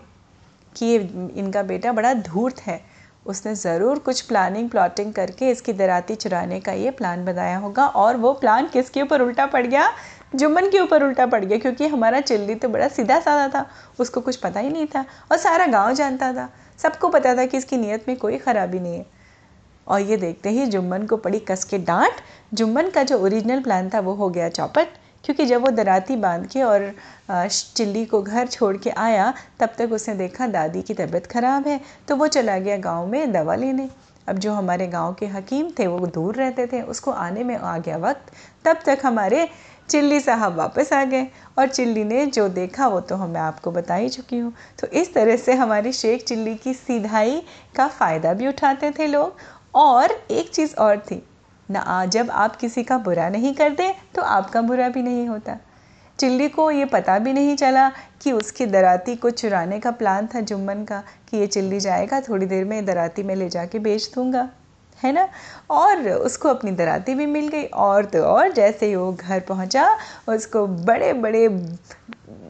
कि 0.75 0.95
इनका 1.39 1.63
बेटा 1.63 1.91
बड़ा 1.91 2.13
धूर्त 2.13 2.61
है। 2.61 2.96
उसने 3.27 3.53
ज़रूर 3.55 3.99
कुछ 3.99 4.21
प्लानिंग 4.21 4.69
प्लॉटिंग 4.69 5.13
करके 5.13 5.49
इसकी 5.51 5.73
दराती 5.73 6.15
चुराने 6.15 6.59
का 6.59 6.71
ये 6.73 6.91
प्लान 6.91 7.25
बनाया 7.25 7.57
होगा 7.57 7.87
और 7.87 8.17
वो 8.17 8.33
प्लान 8.33 8.67
किसके 8.67 9.01
ऊपर 9.01 9.21
उल्टा 9.21 9.45
पड़ 9.45 9.65
गया? 9.65 9.89
जुम्मन 10.35 10.69
के 10.69 10.79
ऊपर 10.79 11.03
उल्टा 11.03 11.25
पड़ 11.25 11.43
गया, 11.45 11.57
क्योंकि 11.57 11.87
हमारा 11.87 12.19
चिल्ली 12.21 12.55
तो 12.55 12.69
बड़ा 12.69 12.87
सीधा 12.89 13.19
साधा 13.19 13.47
था, 13.49 13.65
उसको 13.99 14.21
कुछ 14.21 14.35
पता 14.35 14.59
ही 14.59 14.69
नहीं 14.69 14.87
था 14.87 15.05
और 15.31 15.37
सारा 15.37 15.65
गाँव 15.67 15.93
जानता 15.93 16.31
था, 16.33 16.49
सबको 16.79 17.09
पता 17.09 17.35
था 17.35 17.45
कि 17.45 17.57
इसकी 17.57 17.77
नीयत 17.77 18.05
में 18.07 18.15
कोई 18.17 18.37
ख़राबी 18.37 18.79
नहीं 18.79 18.97
है। 18.97 19.05
और 19.87 20.01
ये 20.01 20.17
देखते 20.17 20.49
ही 20.49 20.65
जुम्मन 20.67 21.05
को 21.05 21.17
पड़ी 21.17 21.39
कस 21.41 21.63
के 21.63 21.77
डांट, 21.79 22.13
जुम्मन 22.53 22.89
का 22.89 23.03
जो 23.03 23.19
ओरिजिनल 23.19 23.61
प्लान 23.63 23.89
था 23.89 23.99
वो 23.99 24.13
हो 24.13 24.29
गया 24.29 24.49
चौपट। 24.49 24.87
क्योंकि 25.27 25.45
जब 25.45 25.61
वो 25.61 25.69
दराती 25.71 26.15
बाँध 26.15 26.45
के 26.47 26.61
और 26.63 26.91
चिल्ली 27.29 28.05
को 28.05 28.21
घर 28.21 28.47
छोड़ 28.47 28.75
के 28.77 28.89
आया, 28.89 29.33
तब 29.59 29.69
तक 29.77 29.91
उसने 29.93 30.15
देखा 30.15 30.47
दादी 30.47 30.81
की 30.81 30.93
तबीयत 30.93 31.25
ख़राब 31.27 31.67
है 31.67 31.79
तो 32.07 32.15
वो 32.15 32.27
चला 32.29 32.57
गया 32.57 32.77
गाँव 32.79 33.07
में 33.07 33.31
दवा 33.31 33.55
लेने। 33.55 33.89
अब 34.27 34.37
जो 34.37 34.53
हमारे 34.53 34.87
गाँव 34.87 35.13
के 35.13 35.25
हकीम 35.27 35.69
थे, 35.79 35.87
वो 35.87 36.07
दूर 36.07 36.35
रहते 36.35 36.67
थे, 36.67 36.81
उसको 36.83 37.11
आने 37.11 37.43
में 37.43 37.55
आ 37.55 37.77
गया 37.77 37.97
वक्त। 37.97 38.31
तब 38.65 38.79
तक 38.85 39.05
हमारे 39.05 39.47
चिल्ली 39.89 40.19
साहब 40.19 40.55
वापस 40.55 40.93
आ 40.93 41.03
गए, 41.03 41.27
और 41.59 41.67
चिल्ली 41.67 42.03
ने 42.03 42.25
जो 42.27 42.47
देखा, 42.49 42.87
वो 42.87 42.99
तो 43.01 43.17
मैं 43.17 43.41
आपको 43.41 43.71
बता 43.71 43.95
ही 43.95 44.09
चुकी 44.09 44.39
हूँ। 44.39 44.53
तो 44.79 44.87
इस 44.89 45.13
तरह 45.13 45.37
से 45.37 45.53
हमारी 45.53 45.93
शेख 45.93 46.25
चिल्ली 46.25 46.55
की 46.55 46.73
सीधाई 46.73 47.41
का 47.75 47.87
फ़ायदा 47.89 48.33
भी 48.33 48.47
उठाते 48.47 48.91
थे 48.91 49.07
लोग। 49.07 49.35
और 49.75 50.11
एक 50.31 50.49
चीज़ 50.49 50.75
और 50.75 50.97
थी 51.01 51.23
ना 51.69 52.05
जब 52.07 52.29
आप 52.31 52.55
किसी 52.55 52.83
का 52.83 52.97
बुरा 52.99 53.29
नहीं 53.29 53.53
करते 53.53 53.93
तो 54.15 54.21
आपका 54.23 54.61
बुरा 54.61 54.89
भी 54.89 55.01
नहीं 55.03 55.27
होता। 55.27 55.57
चिल्ली 56.19 56.47
को 56.49 56.69
ये 56.71 56.85
पता 56.87 57.17
भी 57.19 57.33
नहीं 57.33 57.55
चला 57.55 57.89
कि 58.21 58.31
उसकी 58.31 58.65
दराती 58.65 59.15
को 59.15 59.29
चुराने 59.31 59.79
का 59.79 59.91
प्लान 59.93 60.27
था 60.27 60.39
जुम्मन 60.41 60.83
का, 60.83 61.03
कि 61.29 61.37
ये 61.37 61.47
चिल्ली 61.47 61.79
जाएगा, 61.79 62.19
थोड़ी 62.21 62.45
देर 62.45 62.63
में 62.65 62.85
दराती 62.85 63.23
में 63.23 63.35
ले 63.35 63.49
जाके 63.49 63.79
बेच 63.79 64.09
दूँगा, 64.15 64.49
है 64.99 65.11
ना? 65.11 65.27
और 65.71 66.09
उसको 66.09 66.49
अपनी 66.49 66.71
दराती 66.71 67.15
भी 67.15 67.25
मिल 67.25 67.47
गई, 67.47 67.63
और 67.63 68.05
तो 68.05 68.23
और 68.23 68.51
जैसे 68.51 68.85
ही 68.85 68.95
वो 68.95 69.11
घर 69.13 69.39
पहुँचा, 69.39 69.87
उसको 70.27 70.65
बड़े 70.67 71.11
बड़े 71.15 71.47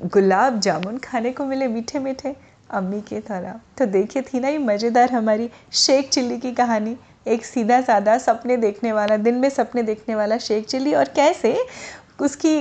गुलाब 0.08 0.60
जामुन 0.60 0.98
खाने 1.00 1.32
को 1.32 1.46
मिले 1.46 1.68
मीठे 1.68 2.00
मीठे 2.00 2.36
अम्मी 2.72 3.02
के 3.02 3.20
तरह 3.22 3.60
तो 3.78 3.86
देखिए 3.88 4.22
थी 4.24 4.40
ना 4.40 4.48
ये 4.48 4.58
मज़ेदार 4.60 5.12
हमारी 5.12 5.50
शेख 5.76 6.10
चिल्ली 6.10 6.38
की 6.38 6.52
कहानी। 6.54 6.98
एक 7.28 7.46
सीधा 7.46 7.80
साधा 7.82 8.18
सपने 8.18 8.58
देखने 8.58 8.92
वाला, 8.92 9.18
दिन 9.18 9.36
में 9.36 9.50
सपने 9.50 9.84
देखने 9.84 10.16
वाला 10.16 10.38
शेख 10.40 10.66
चिल्ली 10.66 10.94
और 10.94 11.10
कैसे 11.16 11.58
उसकी 12.20 12.58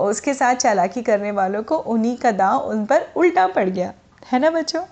उसके 0.00 0.34
साथ 0.34 0.54
चालाकी 0.56 1.02
करने 1.02 1.30
वालों 1.32 1.62
को 1.62 1.76
उन्हीं 1.76 2.16
का 2.16 2.30
दाव 2.32 2.58
उन 2.60 2.84
पर 2.86 3.06
उल्टा 3.16 3.46
पड़ 3.46 3.68
गया। 3.68 3.92
है 4.26 4.38
ना 4.38 4.50
बच्चों? 4.50 4.82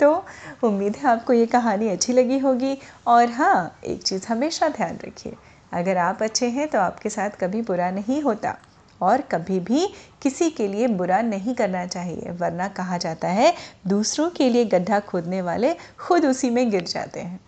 तो 0.00 0.24
उम्मीद 0.64 0.96
है 0.96 1.08
आपको 1.08 1.32
ये 1.32 1.46
कहानी 1.46 1.88
अच्छी 1.88 2.12
लगी 2.12 2.38
होगी। 2.38 2.76
और 3.06 3.30
हाँ 3.30 3.78
एक 3.84 4.02
चीज़ 4.02 4.26
हमेशा 4.28 4.68
ध्यान 4.68 4.98
रखिए, 5.04 5.32
अगर 5.72 5.96
आप 5.98 6.22
अच्छे 6.22 6.46
हैं 6.48 6.68
तो 6.68 6.78
आपके 6.78 7.10
साथ 7.10 7.30
कभी 7.40 7.62
बुरा 7.62 7.90
नहीं 7.90 8.20
होता 8.22 8.56
और 9.00 9.20
कभी 9.30 9.58
भी 9.60 9.86
किसी 10.22 10.50
के 10.50 10.66
लिए 10.68 10.86
बुरा 10.88 11.20
नहीं 11.22 11.54
करना 11.54 11.86
चाहिए, 11.86 12.30
वरना 12.30 12.68
कहा 12.70 12.98
जाता 12.98 13.28
है, 13.28 13.52
दूसरों 13.86 14.28
के 14.30 14.48
लिए 14.48 14.64
गड्ढा 14.64 15.00
खोदने 15.00 15.42
वाले 15.42 15.74
खुद 15.98 16.26
उसी 16.26 16.50
में 16.50 16.70
गिर 16.70 16.82
जाते 16.84 17.20
हैं। 17.20 17.38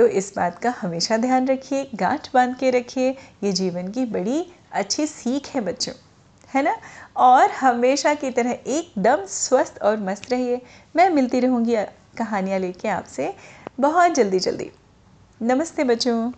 तो 0.00 0.06
इस 0.08 0.32
बात 0.36 0.58
का 0.58 0.70
हमेशा 0.80 1.16
ध्यान 1.16 1.46
रखिए, 1.46 1.90
गांठ 1.94 2.28
बाँध 2.34 2.54
के 2.56 2.70
रखिए। 2.70 3.10
ये 3.44 3.50
जीवन 3.52 3.90
की 3.90 4.04
बड़ी 4.04 4.44
अच्छी 4.72 5.06
सीख 5.06 5.48
है 5.48 5.60
बच्चों, 5.60 5.92
है 6.50 6.62
ना? 6.62 6.74
और 7.16 7.50
हमेशा 7.50 8.14
की 8.14 8.30
तरह 8.30 8.50
एकदम 8.50 9.26
स्वस्थ 9.26 9.82
और 9.82 9.98
मस्त 10.00 10.30
रहिए। 10.32 10.60
मैं 10.96 11.08
मिलती 11.10 11.40
रहूँगी 11.40 11.76
कहानियाँ 12.18 12.58
लेके 12.58 12.88
आपसे 12.88 13.32
बहुत 13.80 14.12
जल्दी 14.12 14.38
जल्दी 14.38 14.70
नमस्ते 15.40 15.84
बच्चों। 15.84 16.30